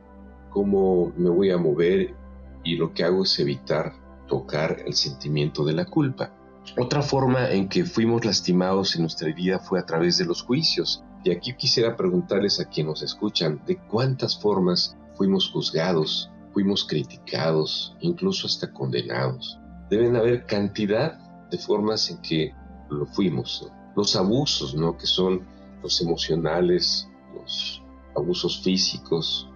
[0.50, 2.16] ¿Cómo me voy a mover?
[2.64, 3.94] y lo que hago es evitar
[4.28, 6.34] tocar el sentimiento de la culpa.
[6.78, 11.04] Otra forma en que fuimos lastimados en nuestra vida fue a través de los juicios.
[11.24, 17.96] Y aquí quisiera preguntarles a quienes nos escuchan de cuántas formas fuimos juzgados, fuimos criticados,
[18.02, 19.60] incluso hasta condenados.
[19.90, 21.18] Deben haber cantidad
[21.50, 22.54] de formas en que
[22.90, 23.68] lo fuimos.
[23.96, 24.98] Los abusos, ¿no?
[24.98, 25.46] Que son
[25.84, 27.82] los emocionales, los
[28.16, 29.48] abusos físicos,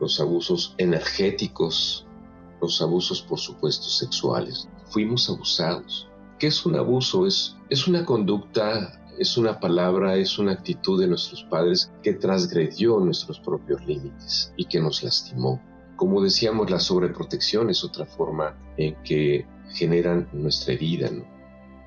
[0.00, 2.06] los abusos energéticos,
[2.60, 4.68] los abusos, por supuesto, sexuales.
[4.86, 6.08] Fuimos abusados.
[6.38, 7.26] ¿Qué es un abuso?
[7.26, 12.98] Es, es una conducta, es una palabra, es una actitud de nuestros padres que transgredió
[12.98, 15.60] nuestros propios límites y que nos lastimó.
[15.96, 21.10] Como decíamos, la sobreprotección es otra forma en que generan nuestra herida.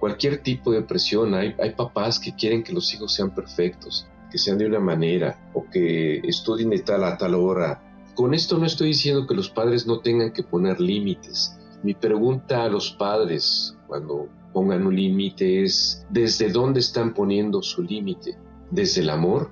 [0.06, 4.60] Cualquier tipo de presión, hay, papás que quieren que los hijos sean perfectos, que sean
[4.60, 7.82] de una manera o que estudien de tal a tal hora.
[8.13, 11.58] Con esto no estoy diciendo que los padres no tengan que poner límites.
[11.82, 17.82] Mi pregunta a los padres cuando pongan un límite es, ¿desde dónde están poniendo su
[17.82, 18.38] límite?
[18.70, 19.50] ¿Desde el amor?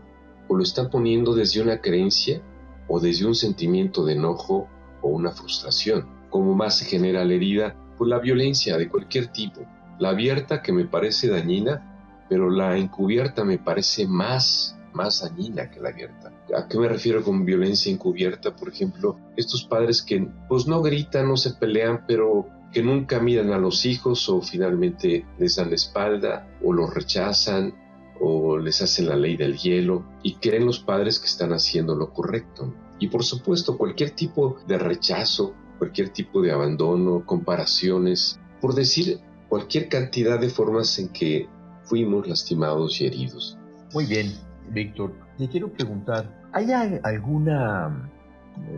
[0.50, 2.44] ¿O lo están poniendo desde una creencia?
[2.88, 4.68] ¿O desde un sentimiento de enojo
[5.02, 6.06] o una frustración?
[6.30, 7.76] ¿Cómo más se genera la herida?
[7.98, 9.66] Pues la violencia de cualquier tipo.
[10.00, 11.90] La abierta que me parece dañina
[12.30, 16.32] pero la encubierta me parece más, más dañina que la abierta.
[16.58, 18.56] ¿A qué me refiero con violencia encubierta?
[18.56, 23.52] Por ejemplo, estos padres que pues no gritan, no se pelean, pero que nunca miran
[23.52, 27.76] a los hijos o finalmente les dan la espalda o los rechazan
[28.20, 32.14] o les hacen la ley del hielo y creen los padres que están haciendo lo
[32.14, 32.74] correcto.
[32.98, 39.20] Y por supuesto, cualquier tipo de rechazo, cualquier tipo de abandono, comparaciones, por decir
[39.54, 41.48] cualquier cantidad de formas en que
[41.84, 43.56] fuimos lastimados y heridos.
[43.94, 44.34] Muy bien,
[44.72, 45.14] Víctor.
[45.38, 46.72] Te quiero preguntar, ¿hay
[47.04, 48.10] alguna,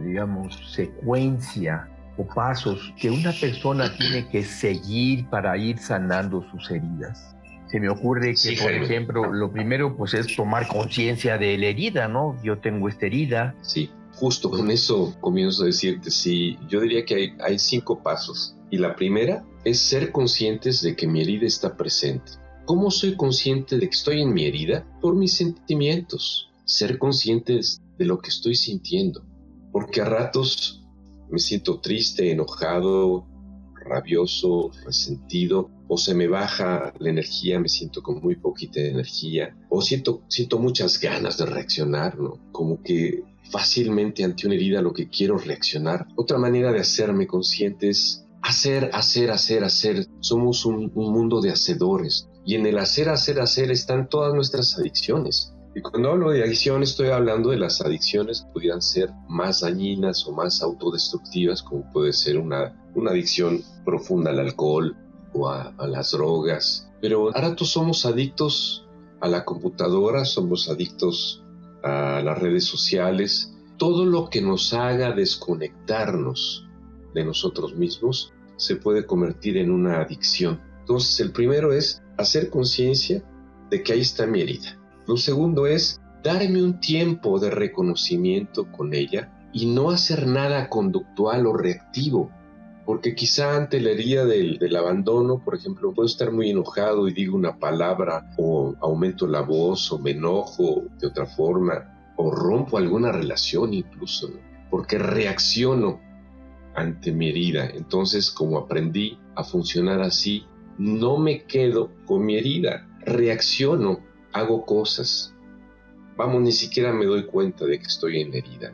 [0.04, 7.38] digamos, secuencia o pasos que una persona tiene que seguir para ir sanando sus heridas?
[7.68, 12.10] Se me ocurre que, por ejemplo, lo primero pues es tomar conciencia de la herida,
[12.10, 12.38] ¿no?
[12.44, 13.56] Yo tengo esta herida.
[13.62, 18.58] Sí, justo con eso comienzo a decirte, sí, yo diría que hay, hay cinco pasos.
[18.70, 22.34] Y la primera es ser conscientes de que mi herida está presente.
[22.66, 24.88] ¿Cómo soy consciente de que estoy en mi herida?
[25.02, 26.50] Por mis sentimientos.
[26.64, 29.26] Ser conscientes de lo que estoy sintiendo.
[29.72, 30.84] Porque a ratos
[31.30, 33.28] me siento triste, enojado,
[33.74, 39.82] rabioso, resentido, o se me baja la energía, me siento con muy poquita energía, o
[39.82, 40.24] siento,
[40.60, 42.40] muchas ganas de reaccionar, ¿no?
[42.52, 46.08] Como que fácilmente ante una herida lo que quiero reaccionar.
[46.16, 50.08] Otra manera de hacerme consciente es hacer, hacer, hacer, hacer.
[50.20, 52.30] Somos un, un mundo de hacedores.
[52.46, 55.52] Y en el hacer, hacer, hacer están todas nuestras adicciones.
[55.74, 60.26] Y cuando hablo de adicción estoy hablando de las adicciones que pudieran ser más dañinas
[60.28, 64.96] o más autodestructivas, como puede ser una, una adicción profunda al alcohol
[65.34, 66.90] o a, a las drogas.
[67.02, 68.86] Pero ahora todos somos adictos
[69.22, 71.44] a la computadora, somos adictos
[71.84, 73.52] a las redes sociales.
[73.78, 76.65] Todo lo que nos haga desconectarnos
[77.16, 80.62] de nosotros mismos se puede convertir en una adicción.
[80.82, 83.24] Entonces el primero es hacer conciencia
[83.72, 84.78] de que ahí está mi herida.
[85.08, 91.48] Lo segundo es darme un tiempo de reconocimiento con ella y no hacer nada conductual
[91.48, 92.30] o reactivo.
[92.86, 97.14] Porque quizá ante la herida del, del, abandono, por ejemplo, puedo estar muy enojado y
[97.14, 102.78] digo una palabra o aumento la voz o me enojo de otra forma o rompo
[102.78, 104.30] alguna relación incluso,
[104.70, 106.00] porque reacciono
[106.76, 107.70] ante mi herida.
[107.74, 110.46] Entonces, como aprendí a funcionar así,
[110.78, 114.00] no me quedo con mi herida, reacciono,
[114.34, 115.34] hago cosas.
[116.18, 118.74] Vamos, ni siquiera me doy cuenta de que estoy en la herida.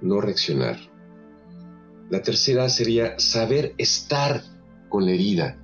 [0.00, 0.78] No reaccionar.
[2.10, 4.42] La tercera sería saber estar
[4.88, 5.58] con la herida.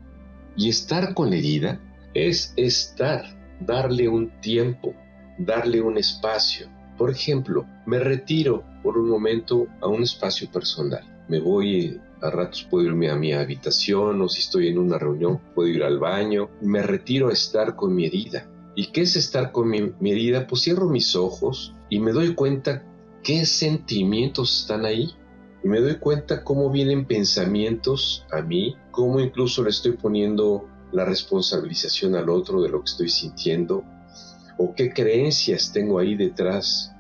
[0.57, 1.81] Y estar con la herida
[2.15, 3.25] es estar,
[3.61, 4.95] darle un tiempo,
[5.39, 6.69] darle un espacio.
[6.97, 11.18] Por ejemplo, me retiro por un momento a un espacio personal.
[11.29, 15.41] Me voy a ratos puedo irme a mi habitación o si estoy en una reunión
[15.55, 16.51] puedo ir al baño.
[16.61, 18.49] Me retiro a estar con mi herida.
[18.75, 20.47] ¿Y qué es estar con mi, herida?
[20.47, 22.83] Pues cierro mis ojos y me doy cuenta
[23.23, 25.11] qué sentimientos están ahí.
[25.63, 31.05] Y me doy cuenta cómo vienen pensamientos a mí, cómo incluso le estoy poniendo la
[31.05, 33.83] responsabilización al otro de lo que estoy sintiendo,
[34.57, 36.93] o qué creencias tengo ahí detrás.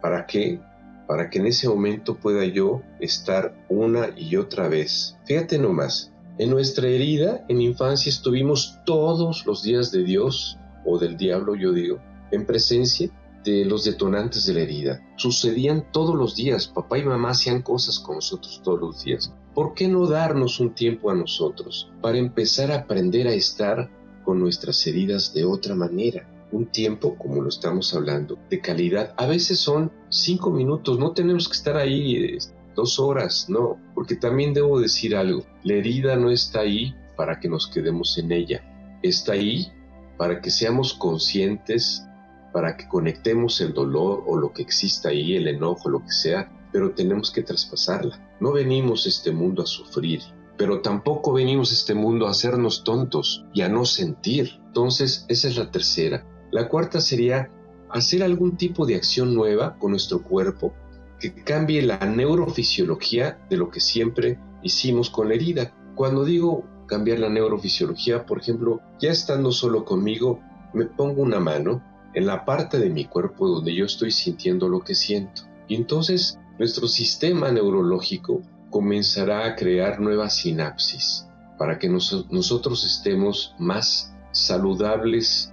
[0.00, 0.58] ¿Para qué?
[1.06, 5.16] Para que en ese momento pueda yo estar una y otra vez.
[5.24, 11.16] Fíjate nomás, en nuestra herida, en infancia estuvimos todos los días de Dios, o del
[11.16, 12.00] diablo yo digo,
[12.30, 13.10] en presencia
[13.44, 15.06] de los detonantes de la herida.
[15.16, 19.32] Sucedían todos los días, papá y mamá hacían cosas con nosotros todos los días.
[19.54, 23.90] ¿Por qué no darnos un tiempo a nosotros para empezar a aprender a estar
[24.24, 26.26] con nuestras heridas de otra manera?
[26.52, 29.14] Un tiempo, como lo estamos hablando, de calidad.
[29.16, 32.38] A veces son cinco minutos, no tenemos que estar ahí eh,
[32.76, 37.48] dos horas, no, porque también debo decir algo, la herida no está ahí para que
[37.48, 39.72] nos quedemos en ella, está ahí
[40.16, 42.04] para que seamos conscientes,
[42.52, 46.52] para que conectemos el dolor o lo que exista ahí, el enojo, lo que sea,
[46.70, 48.36] pero tenemos que traspasarla.
[48.40, 50.20] No venimos a este mundo a sufrir,
[50.56, 54.60] pero tampoco venimos a este mundo a hacernos tontos y a no sentir.
[54.66, 56.26] Entonces, esa es la tercera.
[56.52, 57.50] La cuarta sería
[57.88, 60.74] hacer algún tipo de acción nueva con nuestro cuerpo
[61.18, 65.74] que cambie la neurofisiología de lo que siempre hicimos con la herida.
[65.94, 70.40] Cuando digo cambiar la neurofisiología, por ejemplo, ya estando solo conmigo,
[70.74, 71.82] me pongo una mano
[72.14, 75.42] en la parte de mi cuerpo donde yo estoy sintiendo lo que siento.
[75.68, 81.26] Y entonces nuestro sistema neurológico comenzará a crear nuevas sinapsis
[81.56, 85.51] para que nosotros estemos más saludables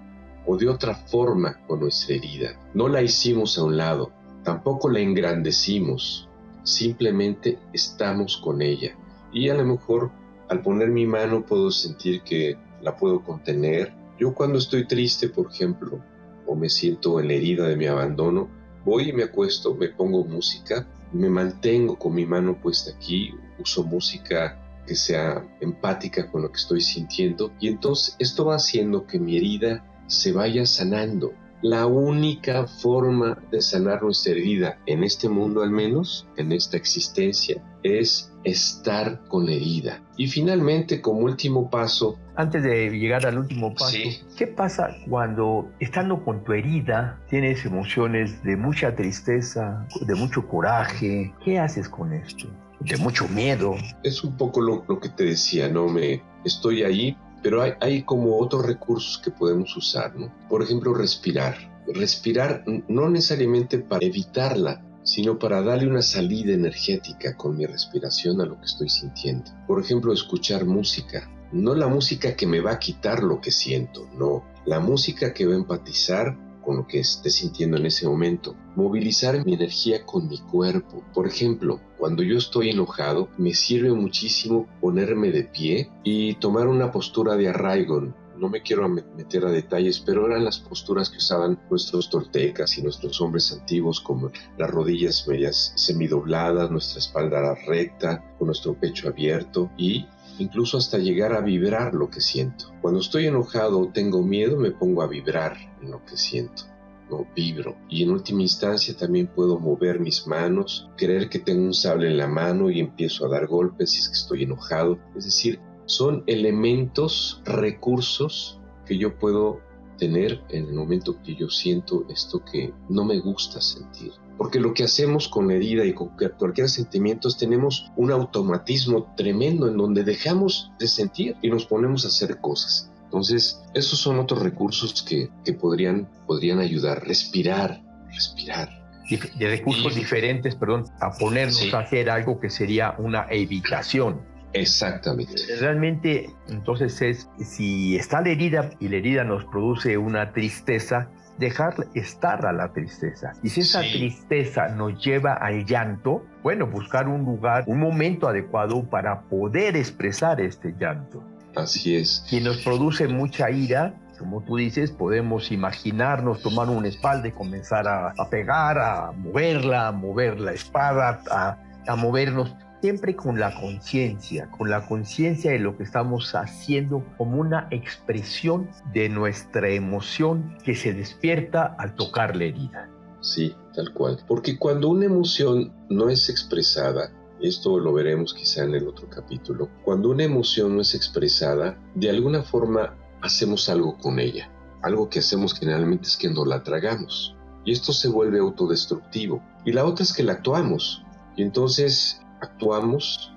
[0.51, 2.59] o de otra forma con nuestra herida.
[2.73, 4.11] No la hicimos a un lado,
[4.43, 6.27] tampoco la engrandecimos,
[6.63, 8.97] simplemente estamos con ella.
[9.31, 10.09] Y a lo mejor
[10.49, 13.93] al poner mi mano puedo sentir que la puedo contener.
[14.19, 16.03] Yo cuando estoy triste, por ejemplo,
[16.47, 18.49] o me siento en la herida de mi abandono,
[18.83, 23.83] voy y me acuesto, me pongo música, me mantengo con mi mano puesta aquí, uso
[23.83, 29.19] música que sea empática con lo que estoy sintiendo y entonces esto va haciendo que
[29.19, 31.33] mi herida se vaya sanando.
[31.61, 37.61] La única forma de sanar nuestra herida, en este mundo al menos, en esta existencia,
[37.83, 40.01] es estar con la herida.
[40.15, 42.17] Y finalmente, como último paso...
[42.37, 43.97] Antes de llegar al último paso,
[44.37, 51.33] ¿qué pasa cuando estando con tu herida tienes emociones de mucha tristeza, de mucho coraje?
[51.43, 52.47] ¿Qué haces con esto?
[52.79, 53.75] De mucho miedo.
[54.03, 55.89] Es un poco lo, lo que te decía, ¿no?
[55.89, 60.31] Me estoy ahí pero hay, como otros recursos que podemos usar, ¿no?
[60.49, 61.55] Por ejemplo, respirar.
[61.87, 68.45] Respirar no necesariamente para evitarla, sino para darle una salida energética con mi respiración a
[68.45, 69.51] lo que estoy sintiendo.
[69.67, 71.29] Por ejemplo, escuchar música.
[71.51, 74.45] No la música que me va a quitar lo que siento, no.
[74.65, 76.37] La música que va a empatizar
[76.69, 78.55] con lo que esté sintiendo en ese momento.
[78.75, 81.03] Movilizar mi energía con mi cuerpo.
[81.15, 86.91] Por ejemplo, cuando yo estoy enojado, me sirve muchísimo ponerme de pie y tomar una
[86.91, 88.13] postura de arraigo.
[88.37, 92.83] No me quiero meter a detalles, pero eran las posturas que usaban nuestros toltecas y
[92.83, 99.71] nuestros hombres antiguos, como las rodillas medias semidobladas, nuestra espalda recta, con nuestro pecho abierto
[99.75, 100.05] y
[100.43, 102.73] incluso hasta llegar a vibrar lo que siento.
[102.81, 106.63] Cuando estoy enojado o tengo miedo, me pongo a vibrar en lo que siento.
[107.09, 107.75] No vibro.
[107.89, 112.17] Y en última instancia también puedo mover mis manos, creer que tengo un sable en
[112.17, 114.99] la mano y empiezo a dar golpes si es que estoy enojado.
[115.15, 119.61] Es decir, son elementos, recursos que yo puedo
[119.99, 124.13] tener en el momento que yo siento esto que no me gusta sentir.
[124.37, 129.13] Porque lo que hacemos con la herida y con cualquier sentimiento es tenemos un automatismo
[129.17, 132.89] tremendo en donde dejamos de sentir y nos ponemos a hacer cosas.
[133.03, 137.05] Entonces, esos son otros recursos que, que podrían, podrían ayudar.
[137.05, 137.81] Respirar,
[138.13, 138.69] respirar.
[139.09, 144.21] De recursos diferentes, perdón, a ponernos a hacer algo que sería una evitación.
[144.53, 145.33] Exactamente.
[145.59, 151.75] Realmente, entonces es, si está la herida y la herida nos produce una tristeza, dejar
[151.93, 153.31] estar a la tristeza.
[153.43, 158.83] Y si esa tristeza nos lleva al llanto, bueno, buscar un lugar, un momento adecuado
[158.83, 161.23] para poder expresar este llanto.
[161.55, 162.23] Así es.
[162.27, 167.87] Si nos produce mucha ira, como tú dices, podemos imaginarnos tomar una espalda y comenzar
[167.87, 174.49] a, pegar, a moverla, a mover la espada, a, a movernos siempre con la conciencia,
[174.51, 180.75] con la conciencia de lo que estamos haciendo como una expresión de nuestra emoción que
[180.75, 182.89] se despierta al tocar la herida.
[183.21, 184.19] Sí, tal cual.
[184.27, 187.11] Porque cuando una emoción no es expresada,
[187.41, 192.09] esto lo veremos quizá en el otro capítulo, cuando una emoción no es expresada, de
[192.09, 194.51] alguna forma hacemos algo con ella.
[194.81, 197.35] Algo que hacemos generalmente es que no la tragamos.
[197.65, 199.43] Y esto se vuelve autodestructivo.
[199.65, 201.03] Y la otra es que la actuamos.
[201.35, 203.31] Y entonces actuamos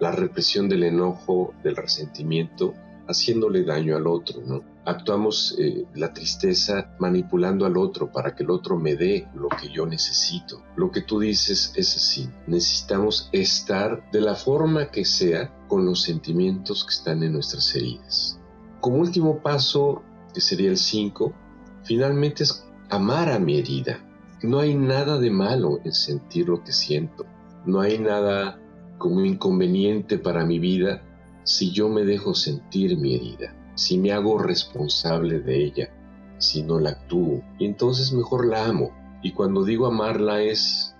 [0.00, 2.74] la represión del enojo, del resentimiento,
[3.08, 4.62] haciéndole daño al otro, ¿no?
[4.84, 9.70] Actuamos eh, la tristeza manipulando al otro para que el otro me dé lo que
[9.70, 10.62] yo necesito.
[10.76, 12.28] Lo que tú dices es así.
[12.46, 18.38] Necesitamos estar de la forma que sea con los sentimientos que están en nuestras heridas.
[18.80, 20.02] Como último paso,
[20.32, 21.32] que sería el 5,
[21.84, 23.98] finalmente es amar a mi herida.
[24.42, 27.26] No hay nada de malo en sentir lo que siento
[27.66, 28.60] no hay nada
[28.98, 31.02] como inconveniente para mi vida
[31.44, 35.88] si yo me dejo sentir mi herida, si me hago responsable de ella,
[36.36, 37.42] si no la actúo.
[37.58, 38.92] Y entonces mejor la amo.
[39.22, 40.94] Y cuando digo amarla es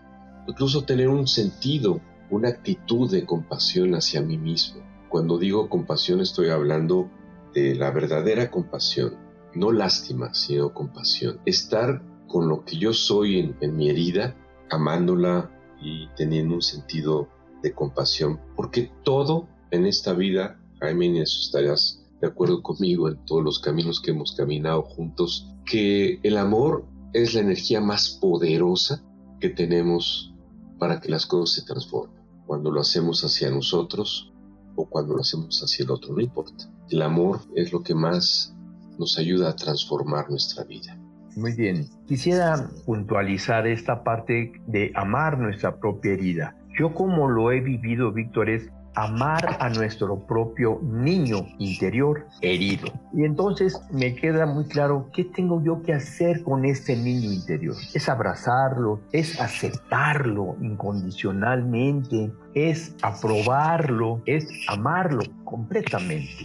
[0.46, 2.00] incluso tener un sentido,
[2.30, 4.80] una actitud de compasión hacia mí mismo.
[5.10, 7.10] Cuando digo compasión estoy hablando
[7.52, 9.16] de la verdadera compasión,
[9.54, 11.40] no lástima, sino compasión.
[11.44, 14.34] Estar con lo que yo soy en, en mi herida,
[14.70, 15.50] amándola
[15.80, 17.28] y teniendo un sentido
[17.62, 23.44] de compasión, porque todo en esta vida, Jaime, y estarás de acuerdo conmigo en todos
[23.44, 29.04] los caminos que hemos caminado juntos, que el amor es la energía más poderosa
[29.40, 30.32] que tenemos
[30.78, 32.22] para que las cosas se transformen.
[32.46, 34.32] Cuando lo hacemos hacia nosotros
[34.74, 36.70] o cuando lo hacemos hacia el otro, no importa.
[36.88, 38.54] El amor es lo que más
[38.98, 40.97] nos ayuda a transformar nuestra vida.
[41.38, 41.86] Muy bien.
[42.06, 46.56] Quisiera puntualizar esta parte de amar nuestra propia herida.
[46.76, 52.88] Yo como lo he vivido, Víctor, es amar a nuestro propio niño interior herido.
[53.12, 57.76] Y entonces me queda muy claro qué tengo yo que hacer con este niño interior.
[57.94, 66.44] Es abrazarlo, es aceptarlo incondicionalmente, es aprobarlo, es amarlo completamente.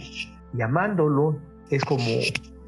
[0.56, 1.40] Y amándolo
[1.70, 2.04] es como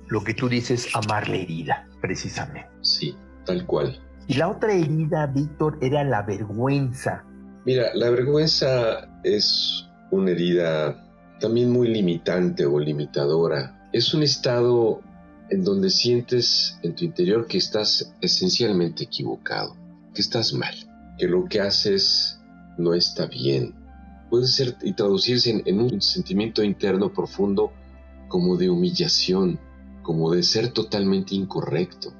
[0.08, 2.68] lo que tú dices, amar la herida, precisamente.
[2.82, 4.00] Sí, tal cual.
[4.28, 7.24] Y la otra herida, Víctor, era la vergüenza
[7.66, 11.04] Mira, la vergüenza es una herida
[11.40, 13.88] también muy limitante o limitadora.
[13.92, 15.02] Es un estado
[15.50, 19.74] en donde sientes en tu interior que estás esencialmente equivocado,
[20.14, 20.76] que estás mal,
[21.18, 22.40] que lo que haces
[22.78, 23.74] no está bien.
[24.30, 27.72] Puede ser y traducirse en, un sentimiento interno profundo
[28.28, 29.58] como de humillación,
[30.06, 32.12] como de ser totalmente incorrecto.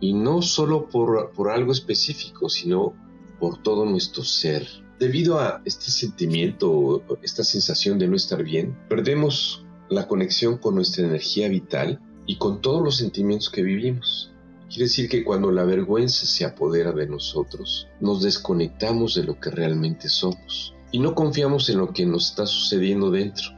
[0.00, 2.94] Y no solo por, por algo específico, sino
[3.38, 4.66] por todo nuestro ser.
[4.98, 11.04] Debido a este sentimiento, esta sensación de no estar bien, perdemos la conexión con nuestra
[11.04, 14.32] energía vital y con todos los sentimientos que vivimos.
[14.70, 19.50] Quiere decir que cuando la vergüenza se apodera de nosotros, nos desconectamos de lo que
[19.50, 23.48] realmente somos y no confiamos en lo que nos está sucediendo dentro.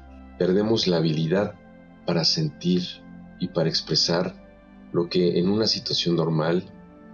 [0.41, 1.55] Perdemos la habilidad
[2.05, 2.83] para sentir
[3.41, 4.35] y para expresar
[4.93, 6.65] lo que en una situación normal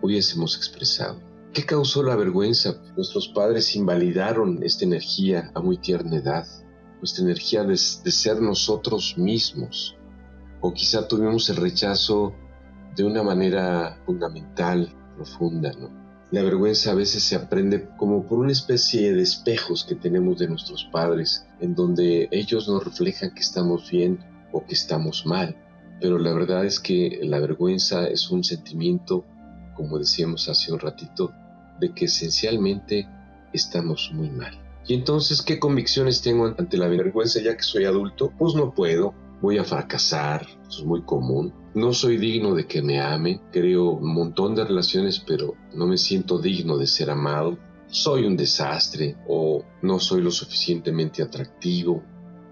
[0.02, 1.20] hubiésemos expresado.
[1.52, 2.82] ¿Qué causó la vergüenza?
[2.96, 6.46] Nuestros padres invalidaron esta energía a muy tierna edad,
[6.98, 9.96] nuestra energía de, ser nosotros mismos.
[10.60, 12.34] O quizá tuvimos el rechazo
[12.94, 15.72] de una manera fundamental, profunda.
[16.30, 20.48] La vergüenza a veces se aprende como por una especie de espejos que tenemos de
[20.48, 24.18] nuestros padres, en donde ellos nos reflejan que estamos bien
[24.52, 25.56] o que estamos mal.
[26.00, 29.24] Pero la verdad es que la vergüenza es un sentimiento,
[29.74, 31.32] como decíamos hace un ratito,
[31.80, 33.08] de que esencialmente
[33.52, 34.58] estamos muy mal.
[34.86, 38.32] Y entonces, ¿qué convicciones tengo ante la vergüenza ya que soy adulto?
[38.38, 41.52] Pues no puedo, voy a fracasar, es muy común.
[41.74, 45.98] No soy digno de que me amen, creo un montón de relaciones, pero no me
[45.98, 47.58] siento digno de ser amado.
[47.88, 52.02] Soy un desastre o no soy lo suficientemente atractivo.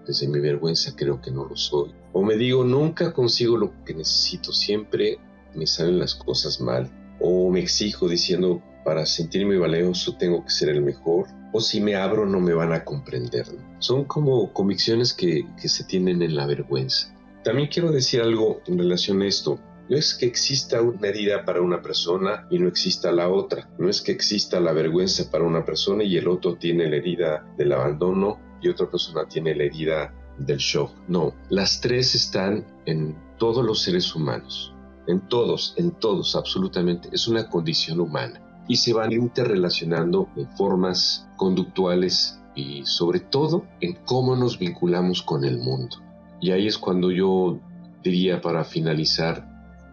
[0.05, 1.91] Desde mi vergüenza creo que no lo soy.
[2.13, 5.17] O me digo, nunca consigo lo que necesito, siempre
[5.55, 6.89] me salen las cosas mal.
[7.19, 11.95] O me exijo diciendo, para sentirme valioso tengo que ser el mejor, o si me
[11.95, 13.47] abro no me van a comprender.
[13.79, 17.15] Son como convicciones que, que se tienen en la vergüenza.
[17.43, 19.59] También quiero decir algo en relación a esto.
[19.89, 23.69] No es que exista una herida para una persona y no exista la otra.
[23.77, 27.45] No es que exista la vergüenza para una persona y el otro tiene la herida
[27.57, 30.91] del abandono y otra persona tiene la herida del shock.
[31.07, 34.73] No, las tres están en todos los seres humanos.
[35.07, 37.09] En todos, en todos, absolutamente.
[37.11, 43.93] Es una condición humana y se van interrelacionando en formas conductuales y sobre todo en
[44.05, 45.97] cómo nos vinculamos con el mundo.
[46.41, 47.59] Y ahí es cuando yo
[48.03, 49.47] diría para finalizar,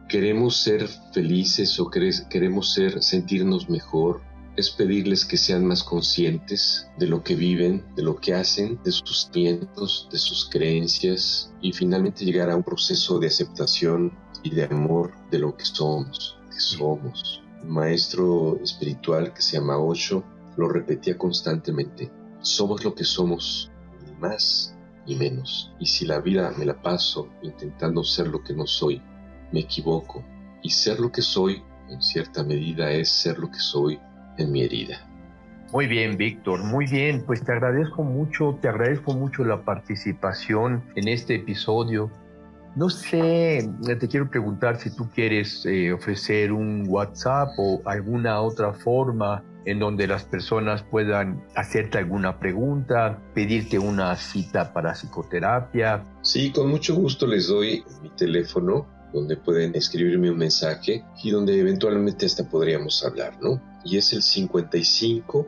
[0.09, 4.21] queremos ser felices o queremos ser sentirnos mejor,
[4.57, 8.92] es pedirles que sean más conscientes de lo que viven, de lo que hacen, de
[8.92, 14.64] sus sentimientos, de sus creencias y finalmente llegar a un proceso de aceptación y de
[14.64, 20.24] amor de lo que somos, que somos maestro espiritual que se llama Osho
[20.57, 22.11] lo repetía constantemente.
[22.40, 23.70] Somos lo que somos,
[24.05, 24.74] ni más
[25.07, 25.72] ni menos.
[25.78, 29.00] Y si la vida me la paso intentando ser lo que no soy,
[29.53, 30.24] me equivoco.
[30.62, 33.98] Y ser lo que soy, en cierta medida, es ser lo que soy
[34.39, 35.07] en mi herida.
[35.72, 37.24] Muy bien, Víctor, muy bien.
[37.26, 42.11] Pues te agradezco mucho, te agradezco mucho la participación en este episodio.
[42.76, 48.72] No sé, te quiero preguntar si tú quieres eh, ofrecer un WhatsApp o alguna otra
[48.74, 56.05] forma en donde las personas puedan hacerte alguna pregunta, pedirte una cita para psicoterapia.
[56.22, 61.59] Sí, con mucho gusto les doy mi teléfono donde pueden escribirme un mensaje y donde
[61.59, 63.61] eventualmente hasta podríamos hablar, ¿no?
[63.85, 65.47] Y es el 55